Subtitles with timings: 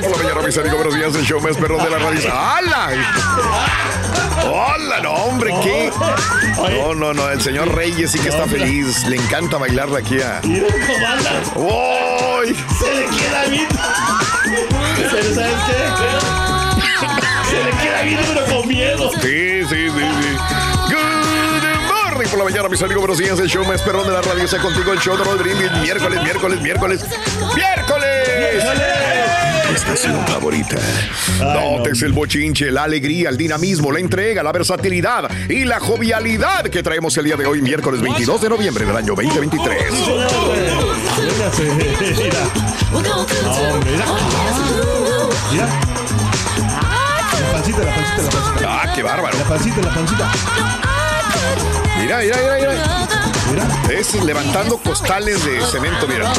[0.00, 0.76] morning por la mañana, mis amigos.
[0.76, 2.32] Buenos días, el show más perrón de la radio.
[2.32, 2.90] ¡Hala!
[4.44, 5.00] ¡Hola!
[5.02, 5.90] No, hombre, ¿qué?
[6.56, 7.30] No, no, no.
[7.30, 9.04] El señor Reyes sí que está feliz.
[9.06, 10.40] Le encanta bailar de aquí a.
[11.54, 12.54] ¡Uy!
[12.78, 13.68] Se le queda bien.
[15.10, 15.76] ¿Pero sabes qué?
[17.50, 19.10] Se le queda bien, pero con miedo.
[19.20, 20.36] Sí, sí, sí, sí.
[20.88, 23.00] Good morning por la mañana, mis amigos.
[23.00, 24.44] Buenos días, el show más perrón de la radio.
[24.44, 25.72] Está contigo el show de Raúl Brindis.
[25.82, 27.04] Miércoles, miércoles, miércoles.
[27.56, 29.17] ¡Miércoles!
[29.74, 30.76] Estación favorita.
[31.40, 36.82] Notes el bochinche, la alegría, el dinamismo, la entrega, la versatilidad y la jovialidad que
[36.82, 39.92] traemos el día de hoy, miércoles 22 de noviembre del año 2023.
[45.50, 45.66] Mira.
[47.40, 48.66] La pancita, la pancita, la pancita.
[48.66, 49.38] Ah, qué bárbaro.
[49.38, 50.32] La pancita, la pancita.
[52.00, 53.27] Mira, mira, mira, mira.
[53.90, 56.32] Es levantando costales de cemento, mira.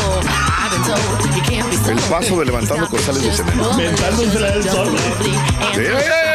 [1.87, 3.75] El paso de levantando costales de cemento.
[3.75, 4.95] Del sol.
[5.75, 6.28] Mira.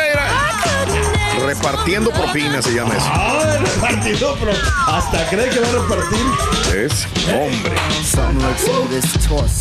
[1.47, 3.07] Repartiendo propinas se llama eso.
[3.11, 4.53] Ah, repartido, pero
[4.87, 6.75] hasta cree que va a repartir.
[6.75, 7.73] Es hombre.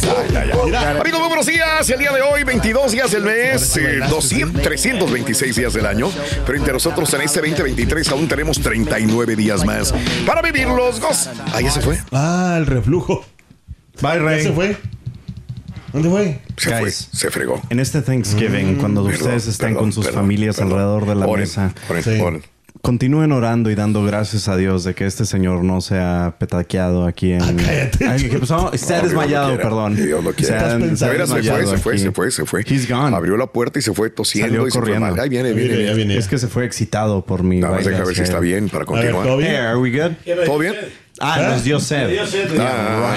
[0.05, 0.97] Ay, ay, ay.
[0.99, 1.89] Amigos, muy buenos días.
[1.89, 6.09] El día de hoy, 22 días del mes, eh, 200, 326 días del año.
[6.45, 9.93] Frente a nosotros en este 2023 aún tenemos 39 días más
[10.25, 11.29] para vivir los gozos.
[11.53, 11.99] Ah, ya se fue.
[12.11, 13.25] Ah, el reflujo.
[14.01, 14.43] Bye, ¿Ya Rey.
[14.43, 14.77] se fue?
[15.93, 16.39] ¿Dónde fue?
[16.57, 17.09] Se fue, Guys.
[17.13, 17.61] se fregó.
[17.69, 20.71] En este Thanksgiving, cuando Perdón, ustedes están perdón, con sus perdón, familias perdón.
[20.73, 22.19] alrededor de la Oren, mesa, oren, Sí.
[22.19, 22.43] oren.
[22.81, 27.05] continúen orando y dando gracias a Dios de que este señor no se ha petaqueado
[27.05, 27.39] aquí en.
[27.57, 28.05] cállate.
[28.07, 28.71] Ay, ¿qué pasó?
[28.75, 29.95] Se ha No, desmayado, perdón.
[29.95, 30.71] Dios lo quiera.
[30.79, 32.61] Se se veras, se fue, se fue, se fue, se fue.
[32.67, 33.15] He's gone.
[33.15, 35.21] Abrió la puerta y se fue tosiendo Salió y se fue corriendo.
[35.21, 35.95] Ahí viene, viene, viene, ya viene.
[36.07, 36.17] viene.
[36.17, 38.85] Es que se fue excitado por mi Nada más deja ver si está bien para
[38.85, 39.25] continuar.
[39.27, 40.17] ¿todo bien?
[40.45, 40.75] ¿Todo bien?
[41.19, 42.17] Ah, nos dio sed.
[42.59, 43.15] Ah,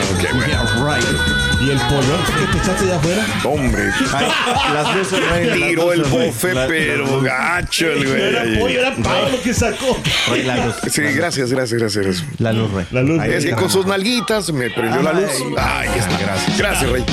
[0.87, 1.46] right.
[1.59, 3.27] ¿Y el pollote que te echaste allá afuera?
[3.45, 3.91] Hombre.
[4.15, 4.27] Ay,
[4.75, 5.47] las luces, Rey.
[5.59, 6.27] las Tiró el luces, Rey.
[6.29, 8.77] bofe, La- pero gacho el No era pollo, güey.
[8.77, 9.99] era pavo lo que sacó.
[10.31, 10.75] Rey, la luz.
[10.91, 12.25] Sí, gracias, gracias, gracias.
[12.39, 12.87] La luz, Rey.
[12.91, 13.21] La luz.
[13.21, 13.61] Ahí Es que está.
[13.61, 15.31] con sus nalguitas me prendió la luz.
[15.59, 16.19] Ay, está.
[16.19, 16.59] gracias.
[16.59, 17.05] Gracias, Rey.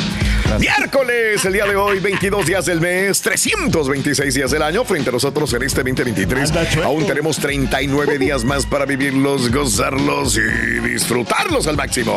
[0.60, 4.84] Miércoles, el día de hoy, 22 días del mes, 326 días del año.
[4.84, 6.88] Frente a nosotros en este 2023, Anda chueco.
[6.88, 12.14] aún tenemos 39 días más para vivirlos, gozarlos y disfrutarlos al máximo.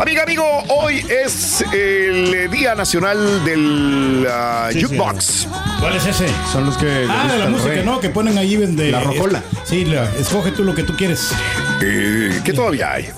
[0.00, 4.84] Amiga, amigo, hoy es el Día Nacional del ah, Sí, sí.
[4.86, 5.48] Jukebox.
[5.80, 6.26] ¿Cuál es ese?
[6.52, 7.06] Son los que.
[7.08, 7.84] Ah, de la música, Rey.
[7.84, 8.00] ¿no?
[8.00, 8.90] Que ponen ahí de...
[8.90, 9.42] La rocola.
[9.64, 11.30] Sí, la- escoge tú lo que tú quieres.
[11.82, 13.08] Eh, que todavía hay.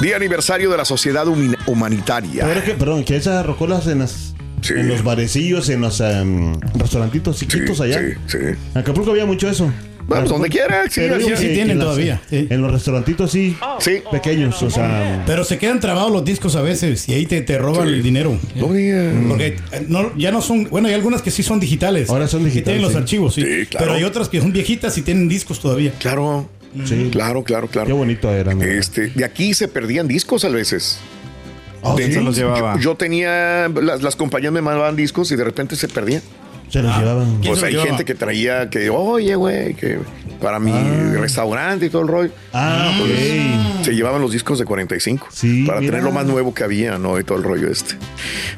[0.00, 1.26] Día aniversario de la Sociedad
[1.66, 2.44] Humanitaria.
[2.46, 4.74] Pero que, perdón, que esas rocolas en, las, Sí.
[4.76, 8.00] en los barecillos, en los em, restaurantitos Sí, chiquitos allá.
[8.00, 8.38] sí, sí.
[8.38, 9.70] En Acapulco había mucho eso.
[10.08, 12.46] Bueno, pues, donde quiera, sí, Pero que Sí tienen en las- todavía, sí.
[12.48, 14.02] En los restaurantitos sí, Sí.
[14.12, 15.24] pequeños, o sea...
[15.26, 18.38] Pero se quedan trabados los discos a veces y ahí te, te roban el dinero.
[18.54, 19.10] No diga.
[19.28, 22.08] Porque eh, no, ya no son, bueno, hay algunas que sí son digitales.
[22.08, 22.98] Ahora son digitales, tienen los sí.
[22.98, 23.42] archivos, sí.
[23.42, 23.86] Sí, claro.
[23.86, 25.90] Pero hay otras que son viejitas y tienen discos todavía.
[25.98, 26.48] Claro,
[26.84, 27.08] Sí.
[27.12, 27.86] claro, claro, claro.
[27.86, 28.54] Qué bonito era.
[28.54, 28.62] ¿no?
[28.62, 30.98] Este, de aquí se perdían discos a veces.
[31.82, 32.74] Ah, De- sí, se los llevaba.
[32.76, 36.22] Yo, yo tenía, las, las compañías me mandaban discos y de repente se perdían.
[36.68, 37.38] Se los llevaban.
[37.40, 37.90] ¿Quién Pues hay llevaba?
[37.90, 40.00] gente que traía que, oye, güey, que
[40.42, 40.72] para mi
[41.14, 42.30] restaurante y todo el rollo.
[42.52, 43.84] Ah, ok.
[43.84, 45.92] Se llevaban los discos de 45 Sí, para mira.
[45.92, 47.20] tener lo más nuevo que había, ¿no?
[47.20, 47.94] Y todo el rollo este.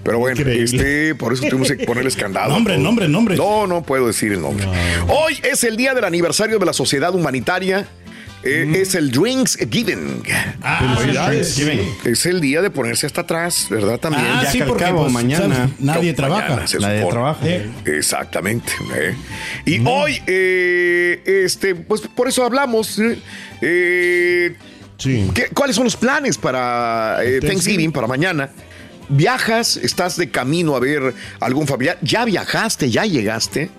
[0.02, 0.64] Pero bueno, Increíble.
[0.64, 2.48] este, por eso tuvimos que ponerles candado.
[2.50, 2.82] Nombre, todo.
[2.84, 3.36] nombre, nombre.
[3.36, 4.66] No, no puedo decir el nombre.
[5.08, 7.86] Hoy es el día del aniversario de la Sociedad Humanitaria
[8.44, 10.22] eh, es el Drinks Giving.
[10.62, 10.96] Ah.
[12.04, 13.98] Es el día de ponerse hasta atrás, ¿verdad?
[13.98, 14.24] También.
[14.26, 15.54] Ah, Ya sí, porque cabo, pues, mañana.
[15.56, 15.70] ¿sabes?
[15.80, 16.48] nadie No, trabaja.
[16.48, 17.46] mañana Nadie trabaja.
[17.48, 18.72] Eh, Exactamente.
[18.94, 19.14] ¿eh?
[19.66, 22.98] Y hoy, eh, este, pues por eso hablamos.
[24.98, 25.30] Sí.
[25.34, 28.50] ¿qué- ¿Cuáles son los planes para eh, Thanksgiving, para mañana?
[29.08, 29.76] ¿Viajas?
[29.76, 31.98] ¿Estás de camino a ver algún familiar?
[32.02, 32.90] ¿Ya viajaste?
[32.90, 33.70] ¿Ya llegaste?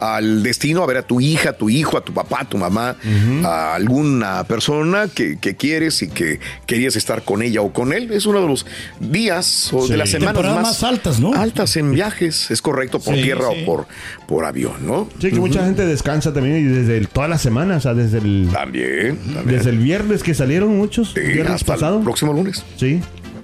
[0.00, 2.56] Al destino a ver a tu hija, a tu hijo, a tu papá, a tu
[2.58, 2.96] mamá,
[3.44, 8.10] a alguna persona que, que quieres y que querías estar con ella o con él.
[8.12, 8.66] Es uno de los
[8.98, 9.92] días o Sí.
[9.92, 11.34] de las semanas más, más altas, ¿no?
[11.34, 13.62] Altas en viajes, es correcto, por Sí, tierra sí.
[13.62, 13.86] o por,
[14.26, 15.08] por avión, ¿no?
[15.20, 18.18] Sí, que mucha gente descansa también y desde el- toda la semana, o sea, desde
[18.18, 19.46] el, También, también.
[19.46, 21.98] desde el viernes que salieron muchos, viernes hasta pasado.
[21.98, 22.64] el próximo lunes.
[22.76, 23.00] Sí.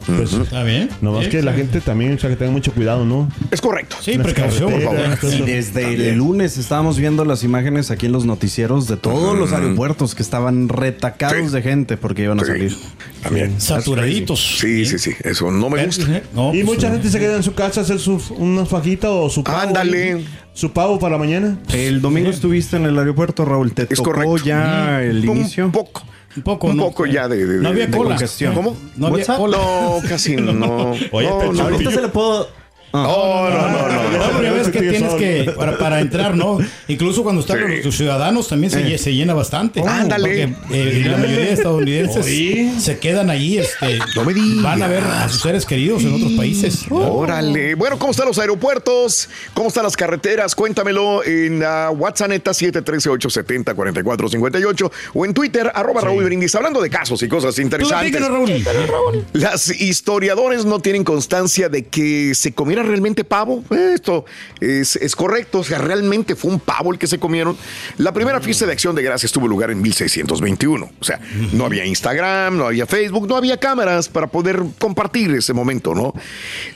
[0.06, 0.88] Pues, Está bien.
[1.00, 1.58] nomás Sí, que la sí.
[1.58, 3.28] gente también, o sea, que tenga mucho cuidado, ¿no?
[3.50, 3.96] Es correcto.
[4.00, 4.96] Sí, Las precaución, por favor.
[4.96, 5.44] carreteras, todo Y eso.
[5.44, 10.14] desde el lunes estábamos viendo las imágenes aquí en los noticieros de todos los aeropuertos
[10.14, 11.52] que estaban retacados Sí.
[11.56, 12.76] de gente porque iban a Sí, salir.
[13.22, 13.60] También.
[13.60, 14.58] Saturaditos.
[14.60, 15.12] Sí, sí, sí.
[15.24, 16.04] Eso no me gusta.
[16.34, 19.10] No, Y pues, mucha gente se queda en su casa a hacer su, una fajita
[19.10, 19.58] o su pavo.
[19.58, 20.24] Ándale.
[20.54, 21.58] Su pavo para la mañana.
[21.72, 23.72] El domingo estuviste en el aeropuerto, Raúl.
[23.72, 24.36] ¿Te Es tocó correcto.
[24.38, 25.70] ya el Un inicio?
[25.70, 26.02] poco.
[26.36, 26.84] Un poco, Un ¿no?
[26.84, 28.10] poco ya de, de- No había de cola.
[28.10, 28.54] congestión.
[28.54, 28.76] ¿Cómo?
[28.96, 29.56] No había cola.
[29.56, 30.92] No, casi no.
[31.12, 32.48] Oye, no, Ahorita se le puedo...
[32.96, 33.02] Ah.
[33.06, 34.18] No, no, no, no, no.
[34.18, 36.58] No, pero ya ves que tienes que, para, para entrar, ¿no?
[36.88, 37.64] Incluso cuando están Sí.
[37.76, 39.80] los, los ciudadanos también se, lle- se llena bastante.
[39.86, 40.54] Ándale.
[40.68, 42.26] Porque, eh, la mayoría de estadounidenses
[42.82, 44.62] se quedan allí, este, No me digas.
[44.62, 46.84] van a ver a sus seres queridos en otros países.
[46.90, 47.74] Órale.
[47.74, 49.28] Bueno, ¿cómo están los aeropuertos?
[49.54, 50.54] ¿Cómo están las carreteras?
[50.54, 57.22] Cuéntamelo en uh, WhatsApp neta 713-870-4458 o en Twitter, arroba Raúl Brindis, hablando de casos
[57.22, 58.10] y cosas interesantes.
[58.10, 58.48] Platícanos,
[58.88, 59.24] Raúl.
[59.32, 63.62] Las historiadores no tienen constancia de que se comiera realmente pavo.
[63.70, 64.24] Eh, Esto
[64.60, 65.60] es, es correcto.
[65.60, 67.56] O sea, realmente fue un pavo el que se comieron.
[67.98, 70.90] La primera fiesta de acción de gracias tuvo lugar en 1621.
[70.98, 71.20] O sea,
[71.52, 76.14] no había Instagram, no había Facebook, no había cámaras para poder compartir ese momento, ¿no?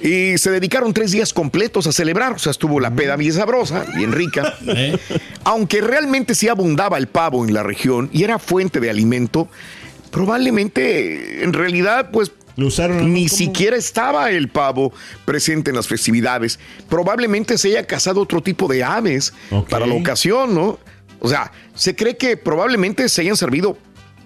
[0.01, 2.33] Y se dedicaron tres días completos a celebrar.
[2.33, 4.55] O sea, estuvo la peda bien sabrosa, bien rica.
[4.67, 4.99] ¿Eh?
[5.45, 9.49] Aunque realmente sí abundaba el pavo en la región y era fuente de alimento,
[10.11, 14.93] probablemente en realidad pues Lo usaron ni como- siquiera estaba el pavo
[15.25, 16.59] presente en las festividades.
[16.89, 19.33] Probablemente se haya cazado otro tipo de aves
[19.69, 20.79] para la ocasión, ¿no?
[21.21, 23.77] O sea, se cree que probablemente se hayan servido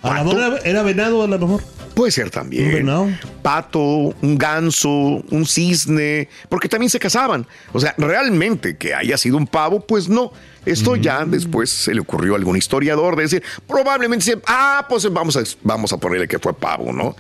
[0.03, 0.25] A lo pato.
[0.37, 1.63] mejor era, era venado, a lo mejor.
[1.95, 2.67] Puede ser también.
[2.67, 3.09] Un venado.
[3.43, 7.47] Pato, un ganso, un cisne, porque también se cazaban.
[7.73, 10.33] O sea, realmente que haya sido un pavo, pues no.
[10.67, 15.11] Esto ya después se le ocurrió a algún historiador de decir, probablemente, se- ah, pues
[15.13, 17.15] vamos a, vamos a ponerle que fue pavo, ¿no?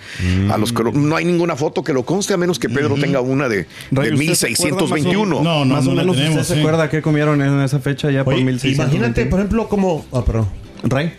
[0.52, 2.94] A los que lo- no hay ninguna foto que lo conste, a menos que Pedro
[2.96, 5.42] tenga una de, de Ray, ¿usted se acuerda más o- 1621.
[5.42, 8.10] No, no, Más no o menos, tenemos, ¿usted se acuerda qué comieron en esa fecha
[8.10, 8.94] ya por Oye, 1600?
[8.94, 10.04] imagínate, por ejemplo, como...
[10.12, 10.48] Ah, perdón.
[10.82, 11.14] Ray.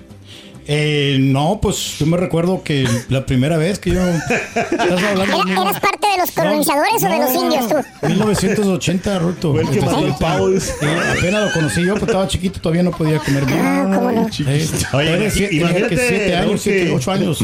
[0.67, 4.01] Eh, no, pues yo me recuerdo que la primera vez que yo.
[4.07, 8.07] ¿Estás hablando ¿Era- ¿Eras parte de los colonizadores o de los indios tú?
[8.07, 9.51] 1980, Ruto.
[9.53, 10.50] Fue el que mató el pavo.
[10.50, 10.73] dice.
[10.79, 10.85] Sí,
[11.19, 13.59] apenas lo conocí yo, pues estaba chiquito, todavía no podía comer bien.
[13.62, 14.21] Ah, cómo no.
[14.23, 17.39] Oye, Tenía siete- imagínate, que siete Raúl, años, siete, que- ocho años.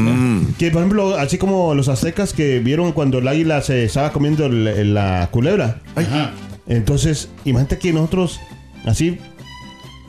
[0.58, 4.48] Que, por ejemplo, así como los aztecas que vieron cuando el águila se estaba comiendo
[4.48, 5.78] el- la culebra.
[5.96, 6.32] Ajá.
[6.68, 8.40] Entonces, imagínate que nosotros,
[8.86, 9.20] así,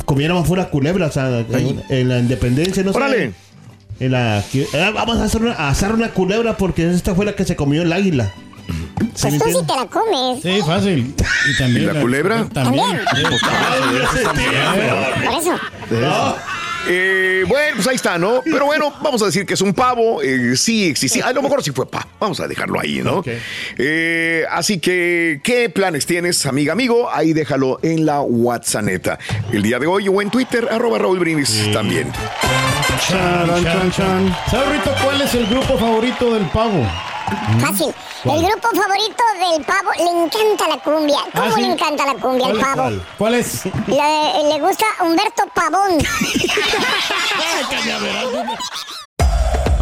[0.05, 2.91] comiéramos fuera culebra, o sea, en, en la independencia, no.
[2.93, 3.33] Órale.
[4.01, 7.35] En la, eh, vamos a hacer una, a asar una culebra porque esta fue la
[7.35, 8.33] que se comió el águila.
[8.67, 9.67] ¿Sí Pues tú sí entiendes?
[9.67, 10.43] te la comes.
[10.43, 11.15] Sí, fácil.
[11.51, 11.83] Y también.
[11.83, 12.45] ¿Y la culebra?
[12.53, 13.01] También.
[15.25, 15.59] Por eso.
[16.89, 18.43] Eh, bueno, pues ahí está, ¿no?
[18.45, 20.23] Pero bueno, vamos a decir que es un pavo.
[20.23, 21.27] eh, sí existía.
[21.27, 22.07] A lo mejor sí fue pavo.
[22.19, 23.23] Vamos a dejarlo ahí, ¿no?
[23.79, 27.11] Eh, así que, ¿qué planes tienes, amiga, amigo?
[27.13, 28.73] Ahí déjalo en la WhatsApp.
[29.53, 32.11] El día de hoy o en Twitter, arroba Raúl Brindis también.
[33.09, 34.37] Charan, chan, chan.
[34.51, 36.87] ¿Sabes, Rito, cuál es el grupo favorito del pavo?
[37.61, 37.93] Fácil.
[38.25, 41.19] El grupo favorito del pavo le encanta la cumbia.
[41.35, 41.61] ¿Cómo Ah, sí.
[41.63, 42.91] le encanta la cumbia al pavo?
[43.19, 43.65] ¿Cuál es?
[43.87, 45.99] Le, le gusta Humberto Pavón.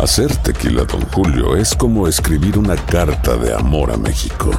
[0.03, 4.51] Hacer tequila, Don Julio, es como escribir una carta de amor a México.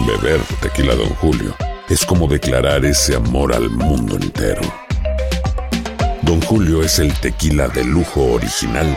[0.00, 1.54] Beber tequila, Don Julio,
[1.88, 4.60] es como declarar ese amor al mundo entero.
[6.22, 8.96] Don Julio es el tequila de lujo original,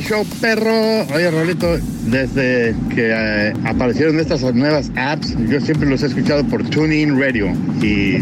[0.00, 1.02] Show perro.
[1.14, 1.76] Oye, Rolito,
[2.06, 7.48] desde que eh, aparecieron estas nuevas apps, yo siempre los he escuchado por TuneIn Radio
[7.82, 8.18] y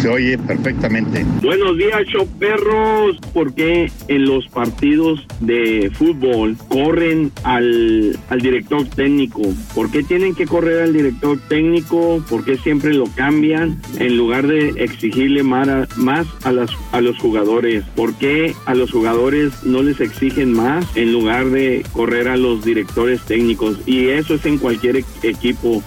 [0.00, 1.24] se oye perfectamente.
[1.42, 3.18] Buenos días, show perros.
[3.32, 9.42] ¿Por qué en los partidos de fútbol corren al, al director técnico?
[9.74, 12.24] ¿Por qué tienen que correr al director técnico?
[12.28, 17.00] ¿Por qué siempre lo cambian en lugar de exigirle más a, más a, las, a
[17.00, 17.84] los jugadores?
[17.94, 22.64] ¿Por qué a los jugadores no les exigen más en lugar de correr a los
[22.64, 23.78] directores técnicos?
[23.86, 25.82] Y eso es en cualquier e- equipo.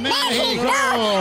[0.00, 0.72] ¡México!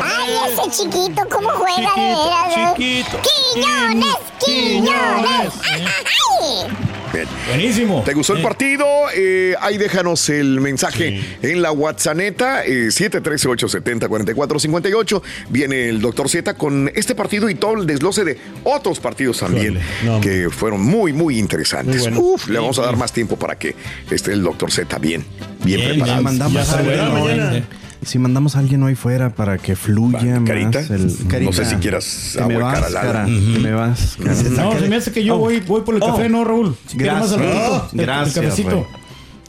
[0.03, 2.57] ¡Ay, ese chiquito cómo juega de veras!
[2.57, 2.75] ¿no?
[2.75, 3.17] chiquito.
[3.53, 4.17] ¡Quiñones!
[4.43, 5.53] ¡Quiñones!
[5.63, 6.90] ¡Ay!
[7.13, 7.27] Bien.
[7.47, 8.03] Buenísimo.
[8.05, 8.85] ¿Te gustó el partido?
[9.15, 15.21] Eh, ahí déjanos el mensaje en la WhatsApp, eh, 713-870-4458.
[15.49, 19.79] Viene el doctor Z con este partido y todo el desglose de otros partidos también
[20.03, 20.21] no.
[20.21, 22.01] que fueron muy, muy interesantes.
[22.01, 22.19] Muy bueno.
[22.21, 23.75] Uf, le vamos a dar más tiempo para que
[24.09, 25.25] esté el doctor Z bien,
[25.63, 26.21] bien, Bien, preparado.
[26.21, 26.23] bien.
[26.23, 27.63] mandamos Ya a mañana.
[28.03, 31.75] Si mandamos a alguien hoy fuera para que fluya más Carita, el no sé si
[31.75, 33.53] quieras que me vas, cara al cara, alma.
[33.53, 34.17] que me vas.
[34.17, 34.33] cara.
[34.49, 36.75] No, se me hace que yo voy, voy por el café, ¿no, Raúl?
[36.87, 37.39] Si más Gracias.
[37.39, 38.87] ratito, el- Gracias, El cafecito.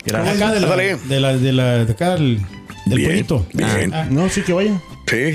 [0.05, 0.37] Gracias.
[0.37, 2.41] Acá de la, de la, de la, de acá del,
[2.87, 3.47] del Bien, pollito.
[3.55, 3.95] bien.
[3.95, 4.79] Ah, No, sí que vaya.
[5.13, 5.35] Sí.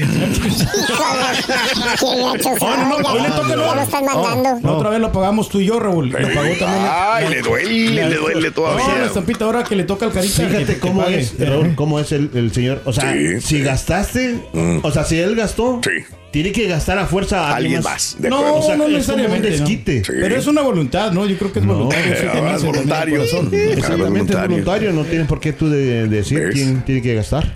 [2.00, 4.78] ¡Qué gacho Oh, no, no, no.
[4.78, 6.10] otra vez lo pagamos tú y yo, Raúl.
[6.10, 6.86] Lo pagó también.
[6.90, 8.88] Ay, la- le duele, la- le duele todavía.
[8.88, 10.34] No, la estampita ahora que le toca al carita.
[10.48, 12.82] Fíjate que cómo es, Raúl, cómo es el, el señor.
[12.86, 13.62] O sea, Sí, si sí.
[13.62, 14.40] gastaste,
[14.82, 15.92] o sea, si él gastó, Sí.
[16.32, 18.16] tiene que gastar a fuerza a Alguien más.
[18.20, 18.56] De No.
[18.56, 19.50] O sea, no es necesariamente.
[19.52, 19.56] ¿no?
[19.58, 20.04] desquite.
[20.04, 20.14] Sí.
[20.20, 21.26] Pero es una voluntad, ¿no?
[21.26, 22.44] Yo creo que es voluntario.
[22.44, 23.22] me es voluntario.
[23.22, 24.50] Exactamente, es voluntario.
[24.50, 24.94] voluntario.
[24.94, 26.54] No tienes por qué tú de, de decir ¿Ves?
[26.56, 27.54] quién tiene que gastar.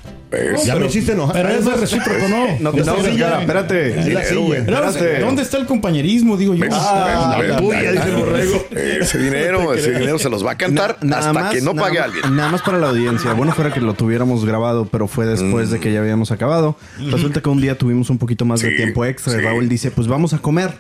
[0.66, 1.36] Ya me hiciste enojar.
[1.36, 2.46] Pero es de Además, recíproco, ¿no?
[2.60, 4.00] No te Es de- cara, espérate.
[4.00, 4.64] Es la silla.
[4.66, 5.20] Pero, Espérate.
[5.20, 6.38] ¿Dónde está el compañerismo?
[6.38, 6.66] Digo yo.
[6.72, 8.66] Ah, la tuya, dice el borrego.
[8.72, 11.74] Ese dinero, ese dinero se los va a cantar Na- nada hasta más- que no
[11.74, 12.36] nada pague más- alguien.
[12.36, 13.34] Nada más para la audiencia.
[13.34, 16.78] Bueno, fuera que lo tuviéramos grabado, pero fue después de que ya habíamos acabado.
[17.10, 19.34] Resulta que un día tuvimos un poquito más de Sí, tiempo extra.
[19.34, 19.42] y sí.
[19.42, 20.72] Raúl dice, pues vamos a comer.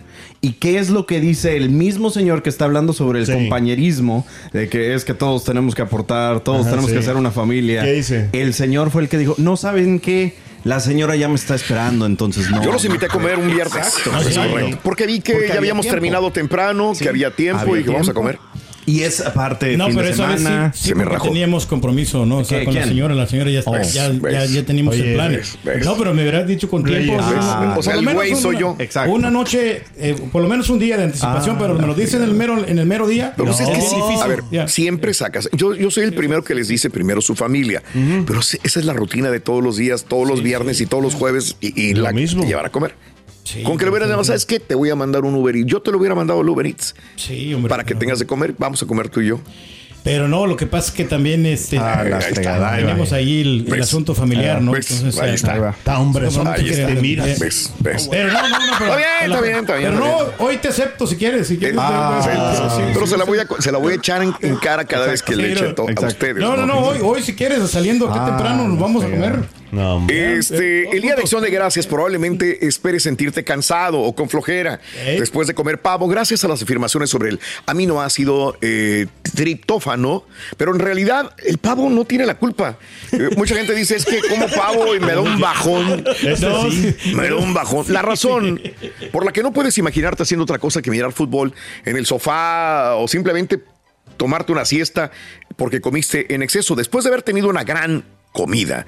[0.43, 3.31] ¿Y qué es lo que dice el mismo señor que está hablando sobre el Sí.
[3.33, 4.25] compañerismo?
[4.53, 6.93] De que es que todos tenemos que aportar, todos Ajá, tenemos sí.
[6.95, 7.83] que hacer una familia.
[7.83, 8.29] ¿Qué dice?
[8.33, 10.33] El señor fue el que dijo, no saben qué,
[10.63, 12.63] la señora ya me está esperando, entonces no.
[12.63, 13.75] Yo los invité a comer un viernes.
[13.75, 14.79] Exacto, correcto.
[14.83, 15.95] Porque vi que Porque ya había habíamos tiempo.
[15.95, 18.39] terminado temprano, que había tiempo Había y que vamos a comer.
[18.91, 20.74] Y es aparte No, fin pero de esa vez sí, semana.
[20.75, 21.27] sí Se me rajó.
[21.27, 22.39] teníamos compromiso, ¿no?
[22.39, 22.65] O sea, ¿Qué?
[22.65, 25.31] con la señora, la señora ya, está, Ves, ya, ya, ya teníamos Oye, el plan.
[25.31, 25.86] ves, ves.
[25.86, 27.13] No, pero me hubieras dicho con tiempo.
[27.13, 28.75] Sí, Ah, o sea, por lo el menos güey soy una- yo.
[28.79, 29.12] Exacto.
[29.13, 32.21] Una noche, eh, por lo menos un día de anticipación, Ah, pero me lo dicen
[32.21, 33.33] en el mero, en el mero día.
[33.38, 34.21] Pero pues es que es sí, difícil.
[34.24, 35.50] a ver, siempre sacas.
[35.53, 37.81] Yo, yo soy el primero que les dice primero su familia,
[38.27, 41.03] pero sí, esa es la rutina de todos los días, todos los viernes y todos
[41.03, 42.43] los jueves y, y Lo la mismo.
[42.45, 42.95] llevar a comer.
[43.43, 44.60] Sí, Con que le hubieran llamado, ¿sabes qué?
[44.60, 45.67] Te voy a mandar un Uber Eats.
[45.67, 47.69] Yo te lo hubiera mandado al Uber Eats Sí, hombre.
[47.69, 48.53] para que tengas de comer.
[48.57, 49.39] Vamos a comer tú y yo.
[50.03, 52.33] Pero no, lo que pasa es que también este, Ah, la Ahí está.
[52.33, 52.74] fregada.
[52.74, 52.88] ahí va.
[52.89, 53.81] tenemos ahí el, el ¿Ves?
[53.81, 54.71] asunto familiar, ¿no?
[54.71, 54.89] ¿Ves?
[54.89, 55.69] Entonces, Ahí está.
[55.69, 56.88] Está hombre, no Ahí está.
[57.45, 57.71] ¿Ves?
[57.79, 58.07] ¿Ves?
[58.10, 60.57] Pero no, no, no, pero, Está bien, está bien, está bien, Pero está no, hoy
[60.57, 61.48] te acepto si quieres.
[61.48, 63.71] Si quieres Ah, te- Sí, sí, sí, sí, pero sí, se la voy a, se
[63.71, 66.38] la voy a echar en, en cara cada vez que le eche to- a ustedes.
[66.38, 69.36] No, no, no, hoy, hoy si quieres, saliendo aquí Ah, temprano, nos vamos a comer.
[69.71, 70.05] No.
[70.09, 75.17] Este, el día de acción de gracias probablemente esperes sentirte cansado o con flojera ¿Eh?
[75.19, 80.25] después de comer pavo, gracias a las afirmaciones sobre el aminoácido eh, triptófano,
[80.57, 82.77] pero en realidad el pavo no tiene la culpa.
[83.13, 86.03] Eh, mucha gente dice es que como pavo y me da un bajón.
[86.41, 86.63] No.
[87.15, 87.85] Me da un bajón.
[87.89, 88.61] La razón
[89.11, 91.53] por la que no puedes imaginarte haciendo otra cosa que mirar fútbol
[91.85, 93.61] en el sofá o simplemente
[94.17, 95.11] tomarte una siesta
[95.55, 98.85] porque comiste en exceso después de haber tenido una gran comida.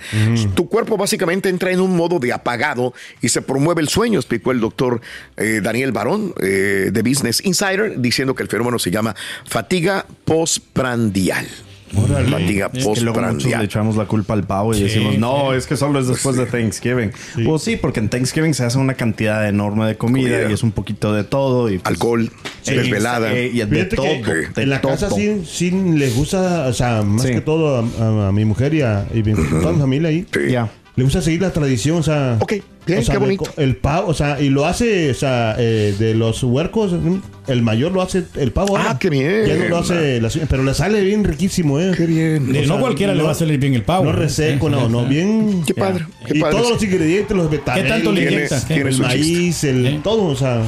[0.56, 4.52] Tu cuerpo básicamente entra en un modo de apagado y se promueve el sueño, explicó
[4.52, 5.02] el doctor
[5.38, 11.48] eh, Daniel Barón eh, de Business Insider, diciendo que el fenómeno se llama fatiga postprandial.
[11.94, 13.64] Fatiga Es que luego muchos le postprandial.
[13.66, 15.58] echamos la culpa al pavo y Sí, decimos, no, sí.
[15.58, 17.12] es que solo es después de Thanksgiving.
[17.46, 20.50] Pues sí, porque en Thanksgiving se hace una cantidad enorme de comida, Comida.
[20.50, 21.70] y es un poquito de todo.
[21.70, 22.32] Y pues, Alcohol,
[22.62, 23.34] Sí, desvelada.
[23.34, 24.06] eh, y de Fíjate todo.
[24.06, 25.18] que de en la casa todo.
[25.18, 27.32] sí, sí les gusta, o sea, más Sí.
[27.32, 30.26] que todo a, a- a mi mujer y a, y mi- toda mi familia ahí.
[30.34, 30.52] Sí.
[30.52, 30.70] Ya.
[30.96, 32.38] Le gusta seguir la tradición, o sea.
[32.40, 32.54] Ok,
[32.86, 33.44] bien, o sea, qué de bonito.
[33.46, 37.18] co- El pavo, o sea, y lo hace, o sea, eh, de los huercos, mm,
[37.48, 38.76] el mayor lo hace el pavo.
[38.78, 39.00] Ah, ahora.
[39.00, 39.46] qué bien.
[39.46, 41.92] Ya no lo hace la señora, pero le sale bien riquísimo, ¿eh?
[41.96, 42.56] Qué bien.
[42.56, 44.06] Eh, O no cualquiera le no- va a salir bien el pavo.
[44.06, 44.14] No ¿eh?
[44.14, 45.64] reseco, no, no, bien.
[45.66, 46.58] Qué padre, qué y padre.
[46.58, 47.88] todos los ingredientes, los vegetales.
[47.88, 48.66] tanto le inyectas?
[48.66, 48.76] ¿Qué?
[48.76, 49.04] El su chiste.
[49.08, 50.00] maíz, el ¿Eh?
[50.04, 50.62] todo, o sea.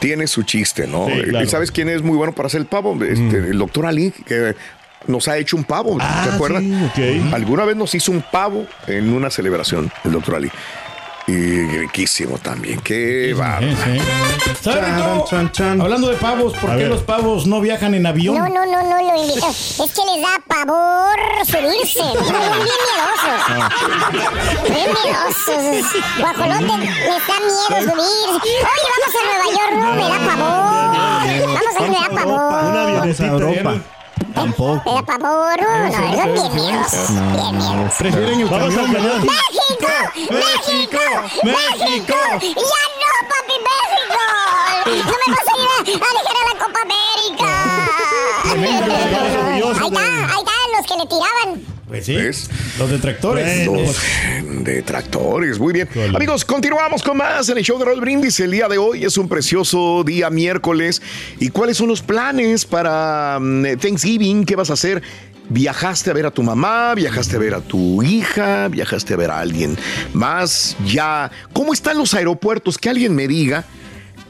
[0.00, 1.06] Tiene su chiste, ¿no?
[1.06, 1.48] Sí, Eh, claro.
[1.48, 2.96] ¿Sabes quién es muy bueno para hacer el pavo?
[3.02, 4.54] Este, El doctor Ali, que
[5.08, 6.62] nos ha hecho un pavo, Ah, ¿te acuerdas?
[6.62, 6.72] sí,
[7.26, 7.32] ok.
[7.34, 10.50] Alguna vez nos hizo un pavo en una celebración, el doctor Ali.
[11.28, 12.80] Y riquísimo también.
[12.80, 13.60] Qué va.
[15.78, 16.88] Hablando de pavos, ¿por A qué ver.
[16.88, 18.34] los pavos no viajan en avión?
[18.34, 19.46] No, no, no, no lo invito.
[19.46, 21.98] Es que les da pavor subirse.
[22.00, 23.40] Son bien miedosos.
[24.70, 26.02] Bien miedosos.
[26.18, 28.28] Guajolote les da miedo subir.
[28.40, 30.96] Oye, vamos a Nueva York, no, me da pavor.
[31.46, 32.52] Vamos a ir, me da Una pavor.
[32.52, 33.26] Vamos a avionetita.
[33.26, 33.97] Europa.
[34.34, 34.94] Tampoco.
[34.94, 35.60] da pavor.
[35.60, 36.34] No, no, son bien.
[36.34, 37.94] Bien miedosos.
[37.98, 39.18] Prefieren el Vamos camión, ¿verdad?
[39.20, 39.92] ¡México!
[40.30, 41.04] ¡México!
[41.42, 42.16] ¡México!
[42.40, 44.22] ¡Ya no, papi, México!
[44.86, 47.50] ¡No me vas a ir a, a dejar a la Copa América!
[48.50, 48.62] Ahí
[49.86, 51.77] está, ahí están los que le tiraban.
[51.88, 52.14] Pues sí.
[52.14, 52.50] ¿Ves?
[52.78, 53.66] Los detractores.
[53.66, 53.96] Los
[54.62, 55.88] detractores, muy bien.
[56.14, 58.38] Amigos, continuamos con más en el show de Roll Brindis.
[58.40, 61.00] El día de hoy es un precioso día miércoles.
[61.40, 64.44] ¿Y cuáles son los planes para mm, Thanksgiving?
[64.44, 65.02] ¿Qué vas a hacer?
[65.48, 66.94] ¿Viajaste a ver a tu mamá?
[66.94, 68.68] ¿Viajaste a ver a tu hija?
[68.68, 69.78] ¿Viajaste a ver a alguien
[70.12, 70.76] más?
[70.84, 71.30] Ya.
[71.54, 72.76] ¿Cómo están los aeropuertos?
[72.76, 73.64] Que alguien me diga.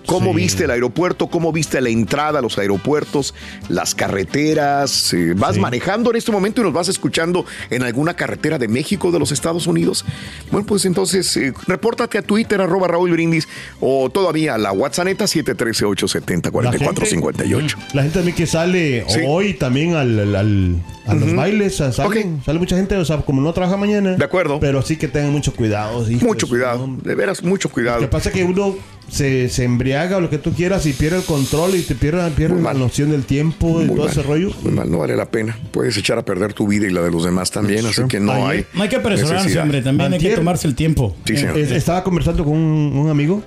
[0.09, 0.37] ¿Cómo Sí.
[0.39, 1.27] viste el aeropuerto?
[1.27, 3.35] ¿Cómo viste la entrada a los aeropuertos?
[3.69, 5.13] Las carreteras.
[5.13, 5.61] eh, ¿Vas Sí.
[5.61, 9.33] manejando en este momento y nos vas escuchando en alguna carretera de México, de los
[9.33, 10.07] Estados Unidos?
[10.51, 13.47] Bueno, pues entonces, eh, repórtate a Twitter, arroba Raúl Brindis,
[13.81, 17.77] o todavía a la WhatsApp 713-870-4458.
[17.93, 19.21] La gente también que sale Sí.
[19.27, 23.41] hoy también al- a los bailes, o sea, salen- sale mucha gente, o sea, como
[23.41, 24.13] no trabaja mañana.
[24.17, 24.61] De acuerdo.
[24.61, 26.09] Pero sí que tengan mucho cuidado.
[26.11, 26.97] hijos, Mucho cuidado, ¿no?
[27.03, 28.01] de veras, mucho Lo cuidado.
[28.01, 28.77] que pasa es que uno
[29.09, 32.31] se, se embriaga o lo que tú quieras y pierde el control y te pierde,
[32.33, 34.51] pierde la noción del tiempo y todo mal, ese rollo.
[34.63, 35.59] Muy mal, no vale la pena.
[35.73, 38.47] Puedes echar a perder tu vida y la de los demás también, así que no
[38.47, 38.67] hay.
[38.75, 39.81] No hay que apresurarse, hombre.
[39.83, 41.17] También hay que tomarse el tiempo.
[41.25, 41.57] Sí, señor.
[41.59, 43.43] Es- estaba conversando con un, un amigo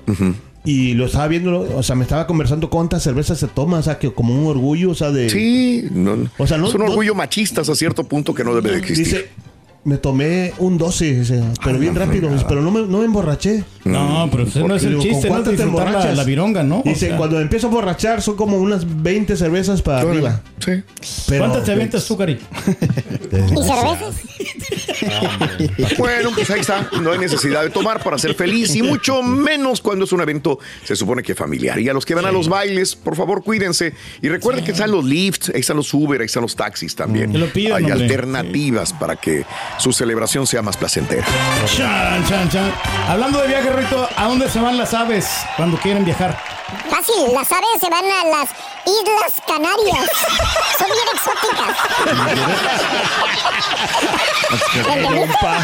[0.64, 3.98] y lo estaba viendo, o sea, me estaba conversando cuántas cervezas se toma, o sea,
[3.98, 5.30] que como un orgullo, o sea, de...
[5.30, 8.54] Sí, no, O sea, no- es un no- orgullo machista hasta cierto punto que no
[8.54, 9.06] debe de existir.
[9.06, 9.30] Dice,
[9.84, 12.48] me tomé un 12, dice, pero bien la rápido, fregada.
[12.48, 13.64] pero no me, no me emborraché.
[13.84, 16.18] No, pero ese no es el Digo, ¿con chiste, no te disfrutar la, emborrachas?
[16.18, 16.82] la vironga, ¿no?
[16.82, 20.42] O Dice, sea, cuando empiezo a borrachar son como unas 20 cervezas para arriba.
[20.64, 20.84] Sí.
[21.28, 22.34] Pero- ¿Cuántas te avientas tú, Cari?
[22.34, 24.16] ¿Y cervezas?
[25.98, 26.90] Bueno, pues ahí está.
[27.02, 30.60] No hay necesidad de tomar para ser feliz y mucho menos cuando es un evento,
[30.84, 31.80] se supone que familiar.
[31.80, 33.94] Y a los que van a los bailes, por favor, cuídense.
[34.22, 37.32] Y recuerden que están los lifts, ahí están los Uber, ahí están los taxis también.
[37.32, 37.92] Que lo hay hombre.
[37.94, 39.46] alternativas para que
[39.78, 41.26] su celebración sea más placentera.
[41.66, 42.74] Chan, chan, chan.
[43.08, 45.28] Hablando de viaje, Rito, ¿a dónde se van las aves
[45.58, 46.38] cuando quieren viajar?
[46.90, 48.50] Fácil, las aves se van a las
[48.86, 50.10] Islas Canarias.
[50.78, 51.78] Son bien exóticas.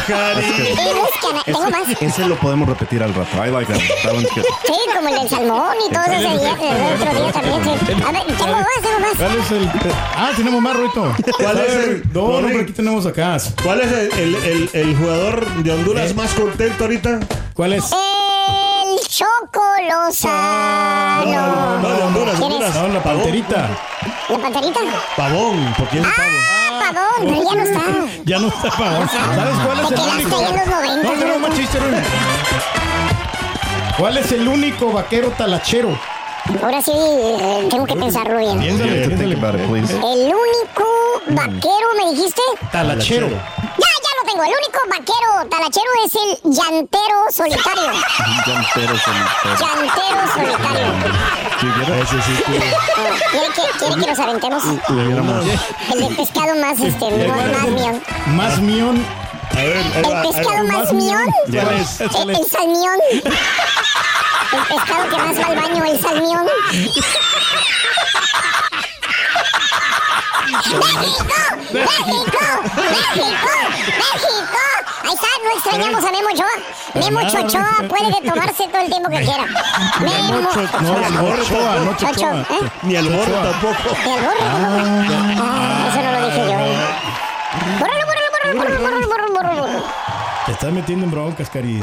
[0.06, 1.88] Cana- Tengo más.
[2.00, 3.28] Ese lo podemos repetir al rato.
[3.44, 3.80] I like that.
[4.02, 4.44] That one's good.
[4.66, 7.62] Sí, como el del salmón y todo ese día, el otro día también.
[7.64, 7.92] sí.
[8.06, 9.16] A ver, tengo más, tengo más.
[9.16, 9.70] ¿Cuál es el...?
[10.16, 11.14] Ah, tenemos más, Rito.
[11.38, 13.36] ¿Cuál es el- No, no, aquí tenemos acá.
[13.62, 17.20] ¿Cuál es el, el- el- el jugador de Honduras más contento ahorita?
[17.54, 17.84] ¿Cuál es?
[17.92, 21.24] El Choco Lozano.
[21.24, 22.40] No, no, de Honduras.
[22.40, 22.74] Honduras.
[22.74, 23.68] No, la panterita.
[24.28, 24.80] ¿La panterita?
[25.16, 26.28] Pavón, porque es un pavo.
[26.92, 27.80] Pavón, pero ya no está.
[28.24, 29.08] Ya no está pavón.
[29.08, 30.40] ¿Sabes cuál es Te el único?
[30.40, 31.38] en los 90, No, ¿no?
[31.48, 31.96] más chiste, Rito.
[33.98, 35.98] ¿Cuál es el único vaquero talachero?
[36.62, 38.58] Ahora sí, eh, tengo que pensarlo bien.
[38.60, 39.34] Piénsale, Think piénsale.
[39.36, 39.92] about it, please.
[39.92, 40.86] El único
[41.28, 42.40] vaquero, ¿me dijiste?
[42.72, 43.28] Talachero.
[43.28, 44.44] Ya, ya lo tengo.
[44.44, 47.90] El único vaquero talachero es el llantero solitario.
[48.46, 49.58] Llantero solitario.
[49.58, 50.86] Llantero solitario.
[51.58, 52.52] Ese sí, tú.
[52.52, 54.62] ¿Quiere que, quiere que nos aventemos?
[55.92, 58.00] El de pescado más, este, más mío.
[58.28, 59.04] Más mión.
[59.50, 61.26] A ver, El pescado más mión.
[61.50, 62.00] ¿Cuál es?
[62.00, 63.00] El, el salmión.
[63.12, 63.22] El
[64.68, 66.46] pescado que más va al baño, el salmión.
[70.46, 70.84] ¡México!
[71.72, 72.44] ¡México!
[72.74, 73.52] ¡México!
[73.98, 74.58] ¡México!
[75.04, 76.54] Ahí está, no extrañamos a Memo Ochoa.
[76.94, 77.88] Memo nada, Ochoa no.
[77.88, 79.44] puede tomarse todo el tiempo que quiera.
[80.00, 82.40] Memo No, Ochoa, no Ochoa, Ochoa.
[82.50, 82.70] ¿eh?
[82.82, 83.96] Ni el gorro tampoco.
[84.06, 84.40] ¿Y el gorro?
[85.40, 86.18] Ah, eso no lo
[87.78, 89.84] Bórralo, bórralo, bórralo, bórralo, bórralo, bórralo, bórralo.
[90.46, 91.82] Te estás metiendo en broncas, Cari.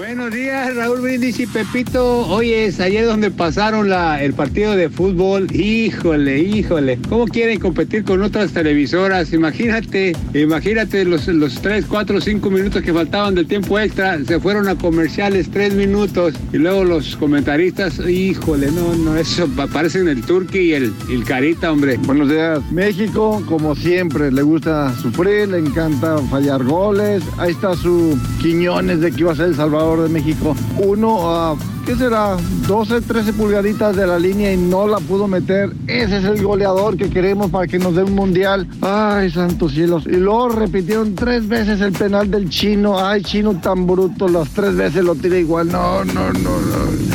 [0.00, 2.26] Buenos días, Raúl Brindis y Pepito.
[2.28, 5.54] Oye, es ayer donde pasaron la, el partido de fútbol.
[5.54, 6.98] Híjole, híjole.
[7.10, 9.34] ¿Cómo quieren competir con otras televisoras?
[9.34, 14.18] Imagínate, imagínate los, los 3, 4, 5 minutos que faltaban del tiempo extra.
[14.24, 16.32] Se fueron a comerciales 3 minutos.
[16.50, 21.24] Y luego los comentaristas, híjole, no, no, eso parecen el Turqui y el, y el
[21.24, 21.98] Carita, hombre.
[21.98, 22.58] Buenos días.
[22.72, 27.22] México, como siempre, le gusta sufrir, le encanta fallar goles.
[27.36, 30.54] Ahí está su Quiñones de que iba a ser el Salvador de México.
[30.78, 32.36] Uno a, ¿qué será?
[32.66, 35.72] 12, 13 pulgaditas de la línea y no la pudo meter.
[35.86, 38.66] Ese es el goleador que queremos para que nos dé un mundial.
[38.80, 40.04] Ay, santos cielos.
[40.06, 43.04] Y luego repitieron tres veces el penal del chino.
[43.04, 45.70] Ay, chino tan bruto, las tres veces lo tira igual.
[45.70, 47.10] No, no, no, no.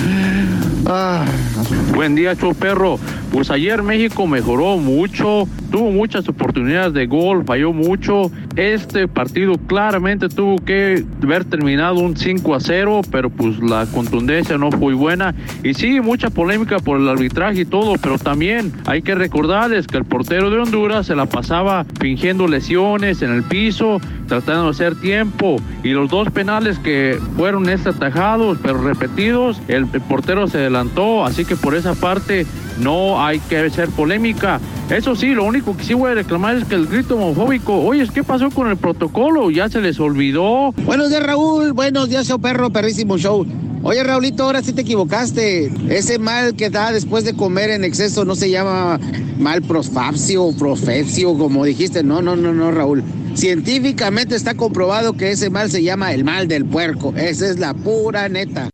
[1.96, 3.00] Buen día, show perro.
[3.36, 8.32] Pues ayer México mejoró mucho, tuvo muchas oportunidades de gol, falló mucho.
[8.56, 14.58] Este partido claramente tuvo que haber terminado un 5 a 0, pero pues la contundencia
[14.58, 15.36] no fue buena.
[15.66, 19.98] Y sí, mucha polémica por el arbitraje y todo, pero también hay que recordarles que
[19.98, 24.96] el portero de Honduras se la pasaba fingiendo lesiones en el piso, tratando de hacer
[24.96, 25.58] tiempo.
[25.84, 31.26] Y los dos penales que fueron este atajados, pero repetidos, el, el portero se adelantó,
[31.26, 32.46] así que por esa parte
[32.80, 34.60] no hay que hacer polémica.
[34.90, 38.08] Eso sí, lo único que sí voy a reclamar es que el grito homofóbico, oye,
[38.14, 39.50] ¿qué pasó con el protocolo?
[39.50, 40.72] ¿Ya se les olvidó?
[40.86, 41.74] Buenos días, Raúl.
[41.74, 43.46] Buenos días, show perro, perrísimo show.
[43.82, 45.72] Oye, Raulito, ahora sí te equivocaste.
[45.90, 49.00] Ese mal que da después de comer en exceso no se llama
[49.38, 52.04] mal prosfapsio profepsio, como dijiste.
[52.04, 53.04] No, no, no, no, Raúl.
[53.36, 57.14] Científicamente está comprobado que ese mal se llama el mal del puerco.
[57.16, 58.70] Esa es la pura neta.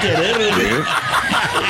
[0.00, 0.84] Querer, güey.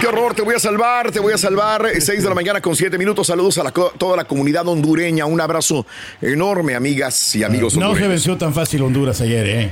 [0.00, 1.88] Qué horror, te voy a salvar, te voy a salvar.
[1.98, 3.26] 6 de la mañana con 7 minutos.
[3.26, 5.26] Saludos a la toda la comunidad hondureña.
[5.26, 5.86] Un abrazo
[6.20, 9.70] enorme, amigas y amigos No se venció tan fácil Honduras ayer, ¿eh?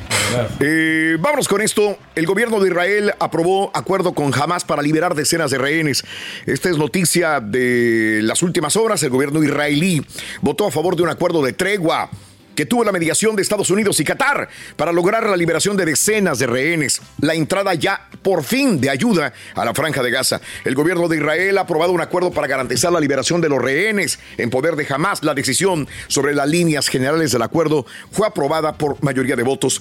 [0.60, 1.96] Eh, vámonos con esto.
[2.14, 6.04] El gobierno de Israel aprobó acuerdo con Hamas para liberar decenas de rehenes.
[6.44, 9.02] Esta es noticia de las últimas horas.
[9.04, 10.04] El gobierno israelí
[10.40, 12.10] votó a favor de un acuerdo de tregua
[12.56, 16.38] que tuvo la mediación de Estados Unidos y Qatar para lograr la liberación de decenas
[16.38, 20.40] de rehenes, la entrada ya por fin de ayuda a la franja de Gaza.
[20.64, 24.18] El gobierno de Israel ha aprobado un acuerdo para garantizar la liberación de los rehenes
[24.38, 25.22] en poder de Hamas.
[25.22, 29.80] La decisión sobre las líneas generales del acuerdo fue aprobada por mayoría de votos,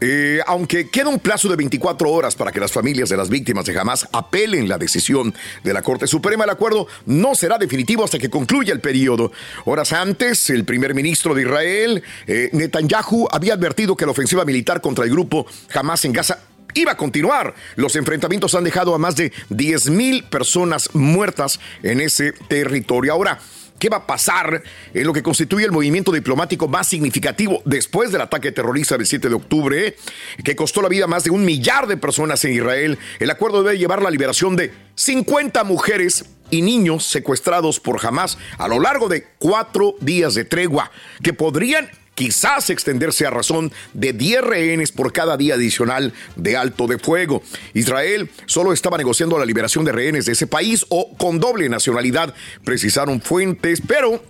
[0.00, 3.64] Eh, aunque queda un plazo de 24 horas para que las familias de las víctimas
[3.66, 5.32] de Hamas apelen la decisión
[5.62, 6.44] de la Corte Suprema.
[6.44, 9.32] El acuerdo no será definitivo hasta que concluya el periodo.
[9.64, 14.80] Horas antes, el primer ministro de Israel, eh, Netanyahu, había advertido que la ofensiva militar
[14.80, 16.38] contra el grupo Hamas en Gaza
[16.74, 17.54] iba a continuar.
[17.76, 23.12] Los enfrentamientos han dejado a más de 10 mil personas muertas en ese territorio.
[23.12, 23.38] Ahora,
[23.82, 24.62] ¿Qué va a pasar
[24.94, 29.28] en lo que constituye el movimiento diplomático más significativo después del ataque terrorista del 7
[29.28, 29.96] de octubre,
[30.44, 32.96] que costó la vida a más de un millar de personas en Israel?
[33.18, 38.68] El acuerdo debe llevar la liberación de 50 mujeres y niños secuestrados por Hamas a
[38.68, 44.42] lo largo de cuatro días de tregua, que podrían quizás extenderse a razón de 10
[44.42, 47.42] rehenes por cada día adicional de alto de fuego.
[47.74, 52.34] Israel solo estaba negociando la liberación de rehenes de ese país o con doble nacionalidad,
[52.64, 54.22] precisaron fuentes, pero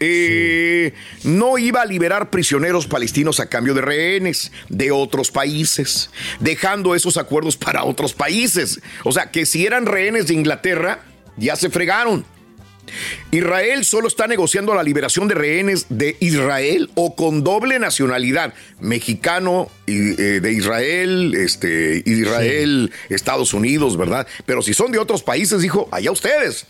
[0.00, 6.94] eh, no iba a liberar prisioneros palestinos a cambio de rehenes de otros países, dejando
[6.94, 8.80] esos acuerdos para otros países.
[9.04, 11.00] O sea, que si eran rehenes de Inglaterra,
[11.36, 12.24] ya se fregaron.
[13.30, 19.70] Israel solo está negociando la liberación de rehenes de Israel o con doble nacionalidad, mexicano
[19.86, 24.26] eh, de Israel, este, Israel, Estados Unidos, ¿verdad?
[24.46, 26.66] Pero si son de otros países, dijo, allá ustedes.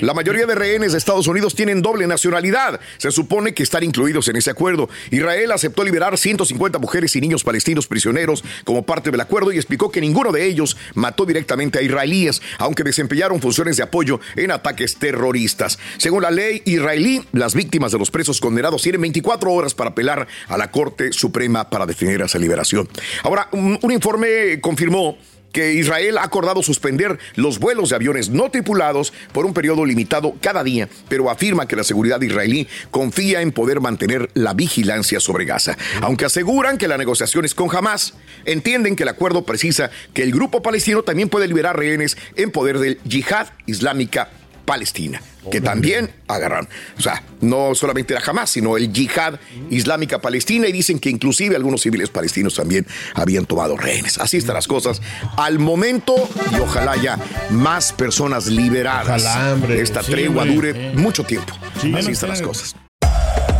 [0.00, 2.80] La mayoría de rehenes de Estados Unidos tienen doble nacionalidad.
[2.98, 4.88] Se supone que están incluidos en ese acuerdo.
[5.10, 9.90] Israel aceptó liberar 150 mujeres y niños palestinos prisioneros como parte del acuerdo y explicó
[9.90, 14.96] que ninguno de ellos mató directamente a israelíes, aunque desempeñaron funciones de apoyo en ataques
[14.96, 15.78] terroristas.
[15.98, 20.26] Según la ley israelí, las víctimas de los presos condenados tienen 24 horas para apelar
[20.48, 22.88] a la Corte Suprema para definir esa liberación.
[23.22, 25.16] Ahora, un informe confirmó
[25.52, 30.34] que Israel ha acordado suspender los vuelos de aviones no tripulados por un periodo limitado
[30.40, 35.44] cada día, pero afirma que la seguridad israelí confía en poder mantener la vigilancia sobre
[35.44, 35.76] Gaza.
[36.00, 40.62] Aunque aseguran que las negociaciones con Hamas entienden que el acuerdo precisa que el grupo
[40.62, 44.30] palestino también puede liberar rehenes en poder del yihad islámica
[44.64, 45.20] Palestina,
[45.50, 46.68] que también agarraron.
[46.98, 49.38] O sea, no solamente era Hamas, sino el yihad
[49.70, 54.18] islámica palestina y dicen que inclusive algunos civiles palestinos también habían tomado rehenes.
[54.18, 55.02] Así están las cosas
[55.36, 56.14] al momento
[56.56, 57.18] y ojalá haya
[57.50, 59.22] más personas liberadas.
[59.22, 59.80] Ojalá, hombre.
[59.80, 60.72] Esta Sí, tregua hombre.
[60.72, 61.52] dure mucho tiempo.
[61.80, 61.92] Sí.
[61.94, 62.74] Así están las cosas.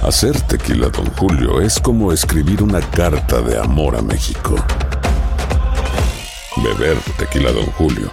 [0.02, 4.56] Hacer tequila, Don Julio, es como escribir una carta de amor a México.
[6.56, 8.12] Beber tequila, Don Julio,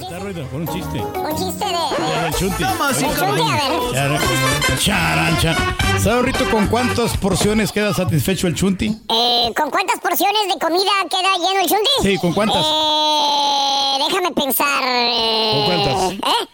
[0.00, 0.98] Despertar, Ruido, con un chiste.
[0.98, 2.22] Un chiste de.
[2.22, 2.64] Del chunti.
[2.64, 3.36] ¿Cómo así, Del cabrón?
[3.38, 3.52] chunti,
[3.98, 4.78] a ver.
[4.78, 5.76] Charan, charan.
[6.02, 8.86] ¿Sabe, Rito, con cuántas porciones queda satisfecho el chunti?
[9.10, 11.90] Eh, ¿Con cuántas porciones de comida queda lleno el chunti?
[12.02, 12.64] Sí, ¿con cuántas?
[12.64, 14.82] Eh, déjame pensar.
[14.86, 16.12] eh, ¿Con cuántas?
[16.12, 16.48] ¿Eh?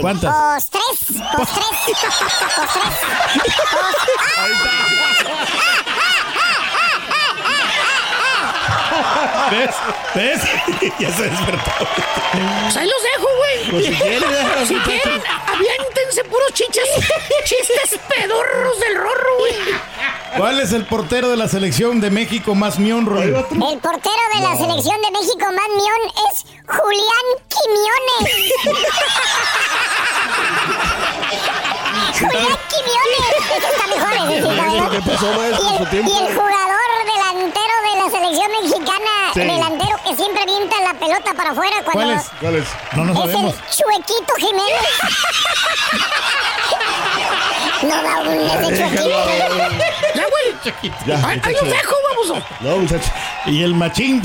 [0.00, 0.34] ¿Cuántas?
[0.34, 1.66] Pues tres, pues tres,
[2.16, 4.04] pues tres.
[9.50, 9.70] ¿Ves?
[10.14, 10.40] ¿Ves?
[10.98, 11.70] ya se despertó.
[12.62, 13.70] Pues ahí los dejo, güey.
[13.70, 16.88] Pues si quieren, déjalo Si quieren, aviéntense puros chiches,
[17.44, 19.54] chistes pedorros del rorro, güey.
[20.36, 23.38] ¿Cuál es el portero de la selección de México más mión, Rollo?
[23.50, 26.00] El portero de la selección de México más mión
[26.32, 28.52] es Julián Quimiones.
[32.18, 33.34] Julián Quimiones.
[33.56, 34.90] Está mejor.
[34.90, 35.64] ¿Qué pasó, maestro?
[35.64, 36.10] Y Su el, tiempo.
[36.10, 36.73] y el jugador
[38.34, 39.40] selección mexicana, Sí.
[39.40, 42.02] delantero que siempre avienta la pelota para afuera cuando...
[42.02, 42.30] ¿Cuál es?
[42.40, 42.68] ¿Cuál es?
[42.96, 43.54] No nos es sabemos.
[43.54, 44.90] el Chuequito Jiménez.
[47.82, 49.26] no, no, ese Chuequito.
[50.14, 50.46] Ya, güey.
[51.06, 52.44] Ya, Ahí, ahí los dejo, vamos.
[52.60, 53.10] No, muchacho.
[53.46, 54.22] Y el machín.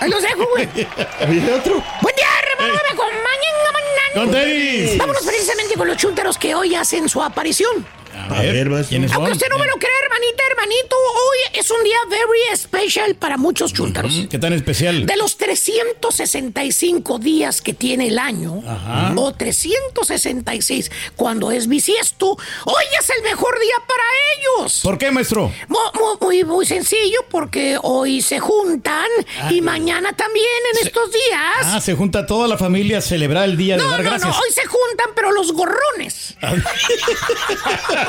[0.00, 0.68] Ahí los dejo, güey.
[1.20, 1.82] ¿Había otro?
[2.02, 2.74] Buen día, hermano.
[2.74, 4.98] Me acompañan a Con tenis.
[4.98, 7.86] Vámonos precisamente con los chúntaros que hoy hacen su aparición.
[8.14, 9.20] A ver, ¿quiénes son?
[9.20, 13.36] Aunque usted no me lo crea, hermanita, hermanito, hoy es un día very special para
[13.36, 14.12] muchos chúntaros.
[14.30, 15.04] ¿Qué tan especial?
[15.06, 19.12] De los 365 días que tiene el año, Ajá.
[19.16, 22.30] o 366 cuando es bisiesto,
[22.64, 24.02] hoy es el mejor día para
[24.62, 24.80] ellos.
[24.82, 25.52] ¿Por qué, maestro?
[25.68, 29.06] Mu- mu- Muy, muy, sencillo, porque hoy se juntan
[29.50, 31.64] y mañana también en estos días.
[31.64, 34.30] Ah, se junta toda la familia a celebrar el día de no, dar no, gracias.
[34.30, 36.34] no, hoy se juntan, pero los gorrones.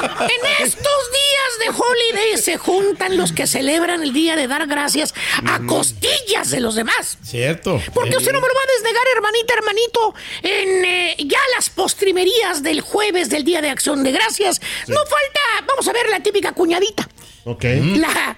[0.01, 5.13] En estos días de holiday se juntan los que celebran el día de dar gracias
[5.45, 7.17] a costillas de los demás.
[7.23, 7.81] Cierto.
[7.93, 12.63] Porque usted no me lo va a desnegar, hermanita, hermanito, en eh, ya las postrimerías
[12.63, 14.61] del jueves del Día de Acción de Gracias.
[14.87, 17.07] No falta, vamos a ver la típica cuñadita.
[17.45, 17.63] Ok.
[17.97, 18.37] La,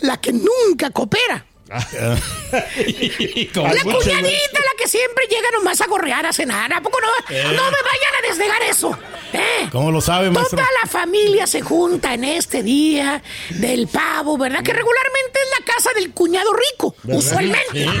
[0.00, 1.46] la que nunca coopera.
[3.54, 6.72] La cuñadita, la que siempre llega nomás a gorrear a cenar.
[6.72, 7.08] ¿A poco no?
[7.34, 7.42] Eh.
[7.44, 8.98] No me vayan a desnegar eso.
[9.32, 9.68] ¿eh?
[9.70, 10.58] ¿Cómo lo sabe, maestro?
[10.58, 14.62] Toda la familia se junta en este día del pavo, ¿verdad?
[14.62, 17.18] Que regularmente es la casa del cuñado rico, ¿Verdad?
[17.18, 17.84] usualmente.
[17.84, 17.86] Sí.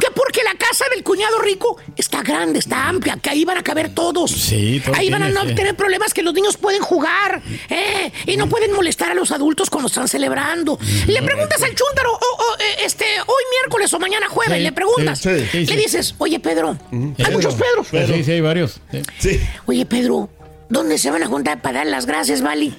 [0.00, 3.62] Que porque la casa del cuñado rico está grande, está amplia, que ahí van a
[3.62, 4.30] caber todos.
[4.32, 8.12] Sí, todo Ahí van a no tener problemas que los niños pueden jugar ¿eh?
[8.26, 10.78] y no pueden molestar a los adultos cuando están celebrando.
[11.06, 14.72] Le preguntas al chúntaro, o- o, eh, este, hoy miércoles o mañana jueves, Sí, le
[14.72, 15.18] preguntas.
[15.18, 15.74] sí, sí, sí.
[15.74, 17.32] Le dices, oye Pedro, hay Pedro.
[17.32, 17.88] muchos Pedros.
[18.08, 18.80] Sí, sí, hay varios.
[19.18, 19.40] Sí.
[19.66, 20.28] Oye, Pedro,
[20.68, 22.74] ¿dónde se van a juntar para dar las gracias, Vali?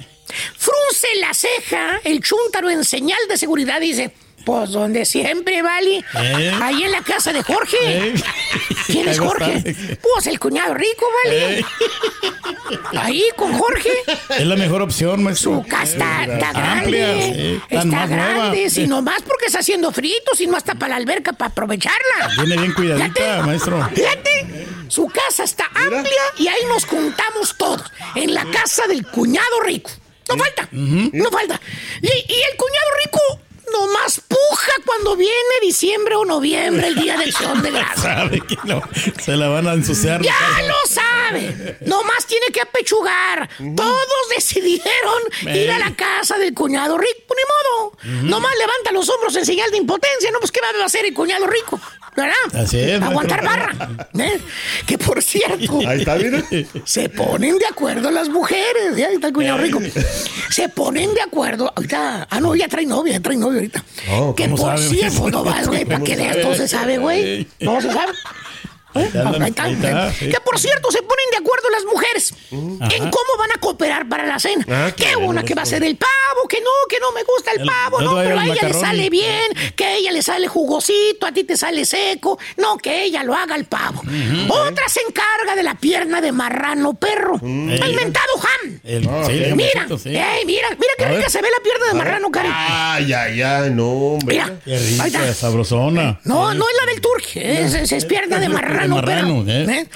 [0.57, 4.11] Frunce la ceja, el chúntaro en señal de seguridad dice,
[4.45, 6.03] pues donde siempre, Vali.
[6.15, 6.51] ¿Eh?
[6.61, 7.77] Ahí en la casa de Jorge.
[7.81, 8.13] ¿Eh?
[8.87, 9.75] ¿Quién es Jorge?
[10.01, 11.35] Pues el cuñado rico, Vali.
[11.37, 11.65] ¿Eh?
[12.97, 13.89] Ahí con Jorge.
[14.37, 15.55] Es la mejor opción, maestro.
[15.63, 17.03] Su casa está, Eh, está grande.
[17.03, 18.25] Amplia, sí, está más nueva.
[18.33, 18.69] grande.
[18.69, 18.87] Si Sí.
[18.87, 22.29] nomás porque está haciendo frito, si no hasta para la alberca para aprovecharla.
[22.43, 23.89] Viene bien cuidadita, Fíjate, maestro.
[23.93, 27.83] Fíjate, su casa está amplia y ahí nos juntamos todos.
[28.15, 29.91] En la casa del cuñado rico.
[30.29, 31.59] No falta, no falta.
[32.01, 33.19] Y, y el cuñado rico
[33.71, 38.01] nomás puja cuando viene diciembre o noviembre, el día del Acción de Gracias.
[38.01, 38.81] Sabe que no,
[39.21, 40.21] se la van a ensuciar.
[40.21, 40.33] ¡Ya
[40.67, 41.77] lo sabe!
[41.81, 43.49] Nomás tiene que apechugar.
[43.75, 45.21] Todos decidieron
[45.53, 47.35] ir a la casa del cuñado rico.
[47.35, 48.23] Ni modo.
[48.23, 50.31] Nomás levanta los hombros en señal de impotencia.
[50.31, 51.79] No, pues ¿qué va a hacer el cuñado rico?
[52.15, 52.33] ¿Verdad?
[52.63, 53.89] Así es, Aguantar barra.
[54.17, 54.39] ¿eh?
[54.85, 55.79] Que por cierto.
[55.87, 56.43] Ahí está, mira.
[56.83, 58.97] Se ponen de acuerdo las mujeres.
[58.97, 59.05] ¿eh?
[59.05, 59.79] Ahí está el cuñado rico.
[60.49, 61.71] Se ponen de acuerdo.
[61.75, 62.27] Ahorita.
[62.29, 63.83] Ah, no, ya trae novia, ya trae novia ahorita.
[64.11, 64.89] Oh, que ¿cómo por sabe?
[64.89, 67.47] cierto, no vas, güey, para ¿Cómo que veas, todo se sabe, güey.
[67.59, 68.11] No se sabe.
[68.95, 69.03] ¿Eh?
[69.05, 69.63] está, Ahí está.
[69.63, 70.29] ahí está, sí.
[70.29, 72.95] Que por cierto, se ponen de acuerdo las mujeres Ajá.
[72.95, 74.65] en cómo van a cooperar para la cena.
[74.67, 77.51] Ah, que una que va a ser el pavo, que no, que no me gusta
[77.51, 80.21] el, El- pavo, no, pero a el ella le sale bien, que a ella le
[80.23, 84.01] sale jugosito, a ti te sale seco, no, que ella lo haga el pavo.
[84.49, 88.48] Otra se encarga de la pierna de marrano perro, mentado ham.
[88.83, 89.41] El, Ah, sí, ok.
[89.47, 90.09] el Mira, jamoncito, sí.
[90.15, 92.49] ey, mira, mira qué rica se ve la pierna de marrano, Cari.
[92.51, 94.35] Ay, ay, ay, no, hombre.
[94.35, 96.19] Mira, Qué rica, sabrosona.
[96.23, 98.95] No, no es la del turque, es, es- es pierna de marrano.
[98.97, 99.79] De marrano, pero, ¿eh?
[99.81, 99.87] ¿eh?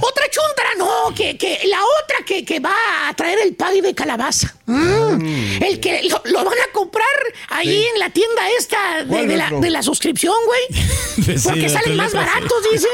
[0.00, 2.74] Otra chuntara, no, que, que la otra que, que va
[3.08, 4.54] a traer el pay de calabaza.
[4.66, 7.06] Mm, El que lo, lo van a comprar
[7.48, 10.84] ahí en la tienda esta de, ¿Cuál, de la, de la suscripción, güey.
[11.14, 12.88] Sí, Porque salen más baratos, dice.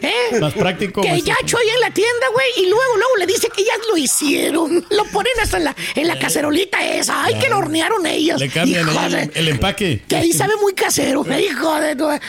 [0.00, 0.38] ¿eh?
[0.40, 2.46] Más práctico, Que ya hecho ahí en la tienda, güey.
[2.56, 4.84] Y luego, luego le dice que ya lo hicieron.
[4.90, 7.22] Lo ponen hasta en la, en la cacerolita esa.
[7.24, 8.40] Ay, que lo hornearon ellas.
[8.40, 10.02] Le cambian de- el, empaque.
[10.08, 12.20] que ahí sabe muy casero, hijo de Otra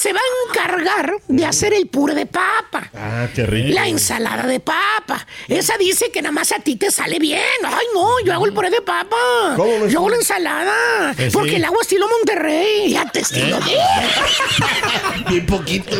[0.00, 2.90] se va a encargar de hacer el puré de papa.
[2.94, 3.74] Ah, qué rico.
[3.74, 5.26] La ensalada de papa.
[5.48, 7.42] Esa dice que nada más a ti te sale bien.
[7.64, 9.16] Ay, no, yo hago el puré de papa.
[9.56, 9.88] ¿Cómo, maestro?
[9.88, 11.12] Yo hago la ensalada.
[11.16, 11.56] Pues porque sí.
[11.56, 12.90] el agua estilo Monterrey.
[12.90, 13.58] Ya te estilo.
[15.28, 15.96] Bien poquito.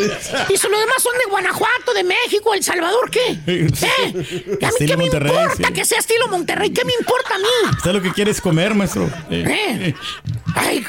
[0.49, 3.39] Y si los demás son de Guanajuato, de México, El Salvador, ¿qué?
[3.47, 4.57] ¿Eh?
[4.61, 5.73] ¿A mí qué me importa sí.
[5.73, 6.71] que sea estilo Monterrey?
[6.71, 7.75] ¿Qué me importa a mí?
[7.77, 9.09] Usted lo que quiere es comer, maestro.
[9.29, 9.93] ¿Eh?
[10.55, 10.85] Ay,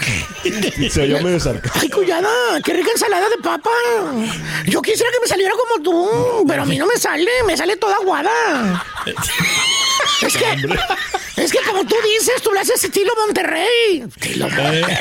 [0.90, 1.78] Se oyó medio sarcástico.
[1.80, 2.28] Ay, cuñada,
[2.62, 3.70] qué rica ensalada de papa.
[4.66, 7.76] Yo quisiera que me saliera como tú, pero a mí no me sale, me sale
[7.76, 8.84] toda aguada.
[10.22, 10.44] Es que,
[12.28, 14.04] es que como tú lo haces estilo Monterrey.
[14.16, 14.84] Estilo Monterrey.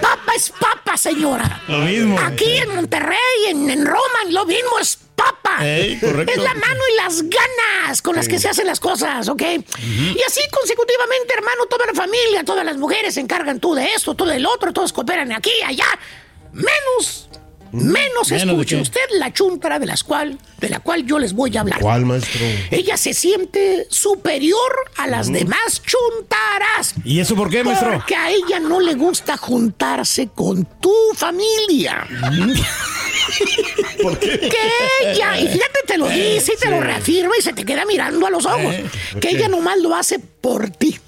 [0.00, 1.62] Papa es papa, señora.
[1.68, 2.18] Lo mismo.
[2.20, 3.16] Aquí en Monterrey,
[3.48, 5.66] en, en Roma, lo mismo es papa.
[5.66, 9.42] Es la mano y las ganas con las que se hacen las cosas, ¿ok?
[9.42, 14.14] Y así consecutivamente, hermano, toda la familia, todas las mujeres se encargan tú de esto,
[14.14, 15.86] tú del otro, todos cooperan aquí, allá.
[16.52, 17.28] Menos,
[17.72, 21.56] menos ¿Menos escuche usted la chuntara de, las cual, de la cual yo les voy
[21.56, 21.80] a hablar.
[21.80, 22.40] ¿Cuál, maestro?
[22.70, 26.94] Ella se siente superior a las demás chuntaras.
[27.04, 27.92] ¿Y eso por qué, maestro?
[27.92, 32.06] Porque a ella no le gusta juntarse con tu familia.
[34.02, 34.38] ¿Por qué?
[34.38, 37.84] Que ella, y fíjate, te lo dice y te lo reafirma y se te queda
[37.84, 38.74] mirando a los ojos.
[38.74, 38.86] Eh,
[39.20, 40.98] que ella nomás lo hace por ti.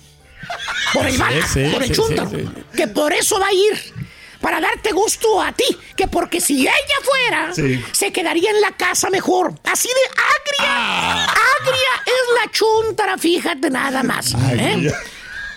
[0.93, 2.31] Por el Sí, sí, por el sí, chúntaro.
[2.31, 2.63] sí, sí.
[2.77, 4.08] Que por eso va a ir.
[4.41, 5.65] Para darte gusto a ti.
[5.97, 7.85] Que porque si ella fuera, Sí.
[7.93, 9.53] se quedaría en la casa mejor.
[9.65, 11.25] Así de agria.
[11.25, 14.35] Agria es la chuntara, fíjate nada más.
[14.53, 14.91] ¿eh?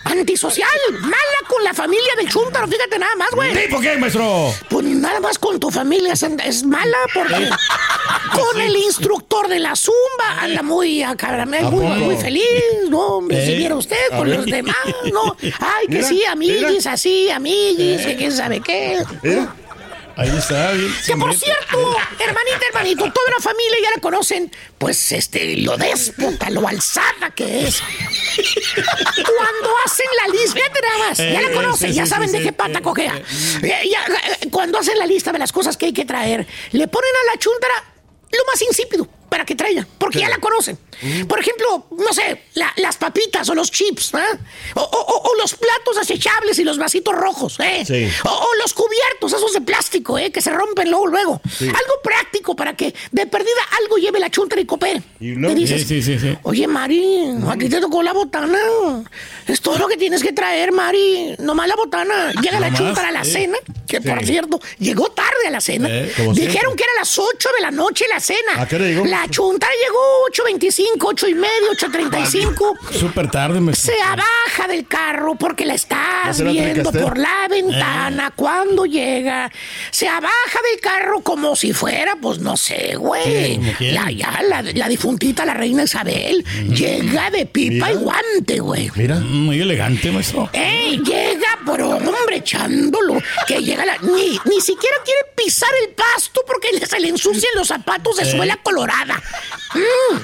[0.04, 0.68] Antisocial,
[1.00, 1.16] mala
[1.48, 3.66] con la familia del chúntaro, fíjate nada más, güey.
[3.66, 4.54] ¿Y por qué, maestro?
[4.70, 7.50] Pues nada más con tu familia es, mala porque
[8.34, 11.04] con el instructor de la zumba anda muy,
[11.70, 12.44] muy, muy feliz,
[12.90, 14.76] no, hombre, si Eh, viera usted con los demás,
[15.14, 19.04] no, ay, que sí, amiguis, así, amiguis, que quién sabe qué.
[19.24, 19.46] ¿Eh?
[20.16, 20.94] Ahí está, bien.
[21.06, 26.50] Que por cierto, hermanita, hermanito, toda la familia ya la conocen, pues este, lo déspota,
[26.50, 27.82] lo alzada que es.
[29.16, 32.34] Cuando hacen la lista, fíjate nada más, ya la Eh, conocen, sí, ya saben sí,
[32.34, 33.16] de sí, qué pata sí, cojea.
[33.64, 36.88] Eh, ya, eh, cuando hacen la lista de las cosas que hay que traer, le
[36.88, 37.74] ponen a la chuntara
[38.32, 39.08] lo más insípido.
[39.32, 40.78] Para que traiga, porque ya la conocen.
[41.26, 44.38] Por ejemplo, no sé, la- las papitas o los chips, ¿ah?
[44.76, 47.84] o, o- o- o los platos desechables y los vasitos rojos, ¿eh?
[47.88, 48.10] Sí.
[48.26, 50.32] o, o los cubiertos, esos de plástico, ¿eh?
[50.34, 51.42] que se rompen luego, luego.
[51.62, 54.66] Algo práctico para que de perdida algo lleve la chunta y
[55.36, 55.56] luego?
[55.56, 55.88] ¿Qué dices?
[55.88, 56.38] Sí.
[56.44, 58.60] Oye, Mari, a ti te tocó la botana.
[59.48, 61.36] Es todo lo que tienes que traer, Mari.
[61.40, 62.32] Nomás la botana.
[62.42, 65.88] Llega la Nomás, chuntara a la cena, que por cierto, llegó tarde a la cena.
[65.90, 66.76] Eh, Dijeron siempre.
[66.76, 68.62] que era las 8 de la noche la cena.
[68.62, 69.06] ¿A qué hora llegó?
[69.06, 72.78] La chuntara llegó 8.25, 8 y medio, 8.35.
[73.00, 73.94] Súper tarde, maestro.
[73.94, 78.34] Se abaja del carro porque la ¿No estás viendo por la ventana Eh.
[78.36, 79.52] cuando llega.
[79.92, 83.60] Se abaja del carro como si fuera, pues no sé, güey.
[83.80, 87.92] La, ya, la, la difuntita, la reina Isabel, llega de pipa Mira.
[87.92, 88.92] y guante, güey.
[88.96, 89.16] Mira.
[89.16, 90.50] Mm, Muy elegante, maestro.
[90.54, 91.00] ¡Ey!
[91.00, 93.22] Llega, pero hombre, echándolo.
[93.48, 93.98] Que llega la.
[94.00, 98.32] Ni, ni siquiera quiere pisar el pasto porque se le ensucian los zapatos de Eh.
[98.32, 99.22] suela colorada.
[99.74, 100.18] Mm.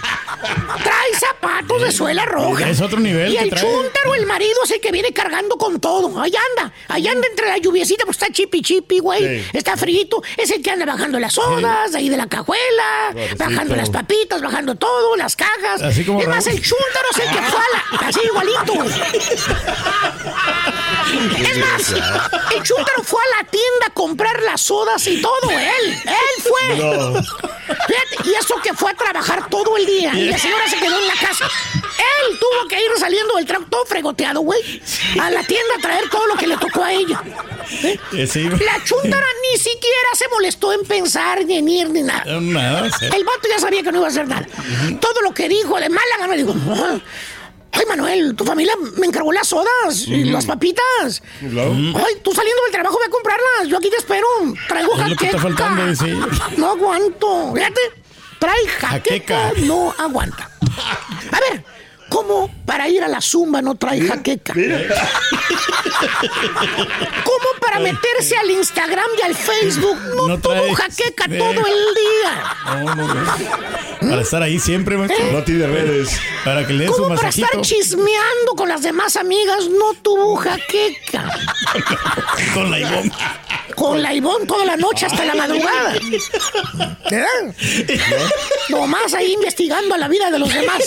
[0.83, 2.69] Trae zapatos de suela roja.
[2.69, 6.19] Es otro nivel Y el chúntaro, el marido, es el que viene cargando con todo.
[6.21, 6.73] Allá anda.
[6.87, 9.41] Allá anda entre la lluviecita, pues está chipi chipi, güey.
[9.41, 9.49] Sí.
[9.53, 10.21] Está frito.
[10.35, 13.43] Es el que anda bajando las sodas, ahí de la cajuela, Pobrecito.
[13.43, 15.81] bajando las papitas, bajando todo, las cajas.
[15.81, 18.07] Así como es más, el chúntaro es el que fue a la.
[18.07, 18.73] Así igualito.
[21.39, 21.91] Es más,
[22.55, 25.97] el chúntaro fue a la tienda a comprar las sodas y todo, él.
[26.05, 26.77] Él fue.
[26.77, 27.21] No.
[27.67, 30.13] Fíjate, y eso que fue a trabajar todo el día.
[30.15, 31.45] Y la señora se quedó en la casa.
[31.75, 34.81] Él tuvo que ir saliendo del trabajo todo fregoteado, güey.
[35.19, 37.21] A la tienda a traer todo lo que le tocó a ella.
[37.83, 37.99] ¿Eh?
[38.65, 42.23] La chúntara ni siquiera se molestó en pensar, ni en ir, ni nada.
[43.13, 44.45] El vato ya sabía que no iba a hacer nada.
[45.01, 46.97] Todo lo que dijo, de mala gana, dijo, "Ah,
[47.71, 51.21] ay Manuel, tu familia me encargó las sodas y las papitas.
[51.41, 53.67] Ay, tú saliendo del trabajo ve a comprarlas.
[53.67, 54.25] Yo aquí te espero.
[54.67, 55.65] Traigo Es lo que está jaqueca.
[55.65, 56.19] faltando, sí.
[56.57, 57.53] No aguanto.
[57.53, 57.81] Fíjate,
[58.39, 59.51] trae jaqueca, Jaqueca.
[59.65, 60.49] no aguanta.
[61.31, 61.63] A ver,
[62.09, 64.53] ¿cómo para ir a la zumba no trae jaqueca?
[67.23, 67.46] ¿Cómo
[67.77, 71.37] para meterse al Instagram y al Facebook no, No tuvo jaqueca Eh.
[71.37, 72.85] todo el día?
[72.85, 74.09] No, no, no.
[74.09, 75.31] Para estar ahí siempre, maestro.
[75.31, 76.19] No tiene redes.
[76.43, 80.35] Para que le den su ¿Cómo para estar chismeando con las demás amigas no tuvo
[80.37, 81.29] jaqueca?
[82.53, 83.11] Con la Ivonne.
[83.77, 85.93] Con la Ivonne toda la noche hasta la madrugada.
[87.11, 87.55] ¿Verdad?
[88.69, 90.83] Nomás ahí investigando la vida de los demás.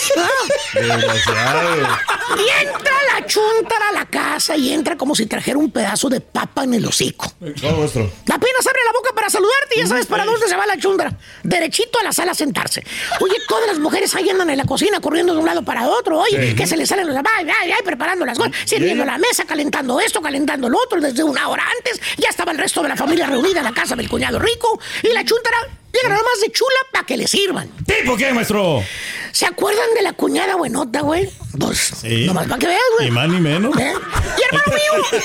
[0.74, 6.20] Y entra la chuntara a la casa y entra como si trajera un pedazo de
[6.20, 7.32] papa en el hocico.
[7.40, 11.16] Apenas abre la boca para saludarte y ya sabes para dónde se va la chuntara.
[11.44, 12.82] Derechito a la sala a sentarse.
[13.20, 16.18] Oye, todas las mujeres ahí andan en la cocina corriendo de un lado para otro.
[16.18, 17.16] Oye, que se les salen los...
[17.16, 21.00] Ay, ay, ay, preparando las cosas, sirviendo la mesa, calentando esto, calentando lo otro.
[21.00, 23.96] Desde una hora antes ya estaba el resto de la familia reunida en la casa
[23.96, 27.68] del cuñado rico y la chuntara llega nada más de chula para que le sirvan.
[27.86, 28.82] ¿Tipo qué, maestro?
[29.32, 31.28] ¿Se acuerdan de la cuñada buenota, güey?
[31.58, 32.26] Pues, Sí.
[32.26, 33.08] nomás para que veas, güey.
[33.10, 33.76] Ni más ni menos.
[33.78, 33.92] ¿Eh?
[34.38, 35.20] Y hermano mío,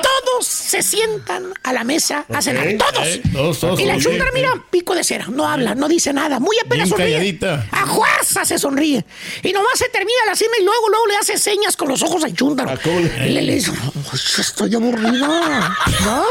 [0.00, 2.66] todos se sientan a la mesa a cenar.
[2.78, 3.06] Todos.
[3.06, 5.26] Eh, todos, todos, y la sí, mira, pico de cera.
[5.28, 6.38] No habla, no dice nada.
[6.40, 7.12] Muy apenas Bien sonríe.
[7.14, 7.66] calladita.
[7.72, 9.04] A fuerza se sonríe.
[9.42, 12.22] Y nomás se termina la cena y luego, luego le hace señas con los ojos
[12.24, 12.70] al chúntaro.
[12.70, 15.76] Ah, ¿cómo le- Y le, le dice, "Ay, estoy aburrida.
[16.04, 16.24] No.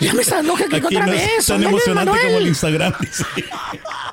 [0.00, 1.46] Ya me está dando que Aquí otra no vez.
[1.46, 2.26] tan emocionante Manuel".
[2.32, 2.92] como el Instagram.
[3.00, 3.24] dice.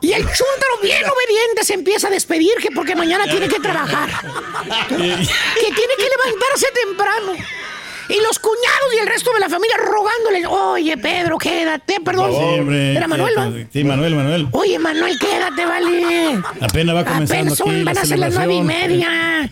[0.02, 4.10] Y el chúntaro, bien obediente, se empieza a despedir que porque mañana tiene que trabajar.
[4.89, 7.34] Que tiene que levantarse temprano.
[8.10, 12.74] Y los cuñados y el resto de la familia rogándole, oye, Pedro, quédate, perdón.
[12.74, 13.49] Era Manuel, ¿va?
[13.72, 14.47] Sí, Manuel, Manuel.
[14.52, 16.41] Oye, Manuel, quédate, vale.
[16.60, 19.49] Apenas va comenzando Apenas son- aquí van a ser las nueve y media.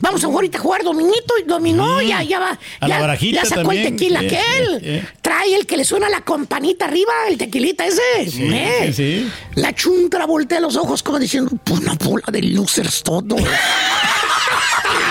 [0.00, 2.58] Vamos a ahorita a jugar dominito y dominó, ya, ya va.
[2.80, 3.86] A la ya, barajita ya sacó también.
[3.86, 5.08] el tequila Sí, aquel.
[5.20, 8.00] Trae el que le suena la campanita arriba, el tequilita ese.
[8.30, 8.84] Sí, Eh.
[8.86, 9.30] sí, sí.
[9.56, 13.36] La chuntra voltea los ojos como diciendo, pues una bola de losers todo.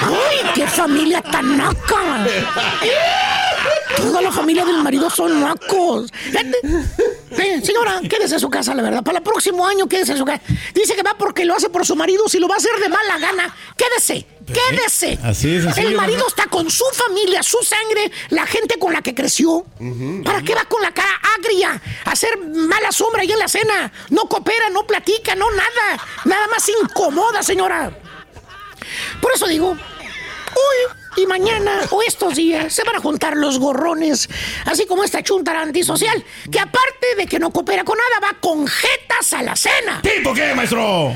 [0.02, 2.26] ¡Ay, qué familia tan naca!
[4.02, 6.12] Toda la familia del marido son nacos.
[6.12, 6.58] Fíjate.
[7.36, 9.04] Sí, señora, quédese en su casa, la verdad.
[9.04, 10.42] Para el próximo año, quédese en su casa.
[10.74, 12.28] Dice que va porque lo hace por su marido.
[12.28, 14.26] Si lo va a hacer de mala gana, quédese.
[14.48, 15.20] Quédese.
[15.24, 19.02] Así de sencillo, El marido está con su familia, su sangre, la gente con la
[19.02, 19.66] que creció.
[20.24, 23.92] ¿Para qué va con la cara agria a hacer mala sombra ahí en la cena?
[24.10, 26.04] No coopera, no platica, no nada.
[26.26, 27.92] Nada más incomoda, señora.
[29.22, 34.30] Por eso digo, hoy y mañana o estos días se van a juntar los gorrones,
[34.66, 38.68] así como esta chuntara antisocial, que aparte de que no coopera con nada, va con
[38.68, 40.02] jetas a la cena.
[40.02, 41.16] ¿Tipo qué, maestro?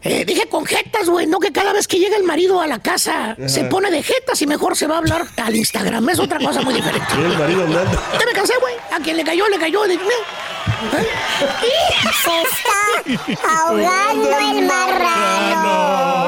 [0.00, 2.78] Eh, dije con jetas, güey, no que cada vez que llega el marido a la
[2.78, 6.08] casa se pone de jetas y mejor se va a hablar al Instagram.
[6.08, 7.06] Es otra cosa muy diferente.
[7.18, 8.00] Y el marido andando.
[8.18, 8.74] Ya me cansé, güey.
[8.92, 9.82] A quien le cayó, le cayó.
[9.86, 10.06] "Mira,
[12.22, 16.27] Se está ahogando el marrano.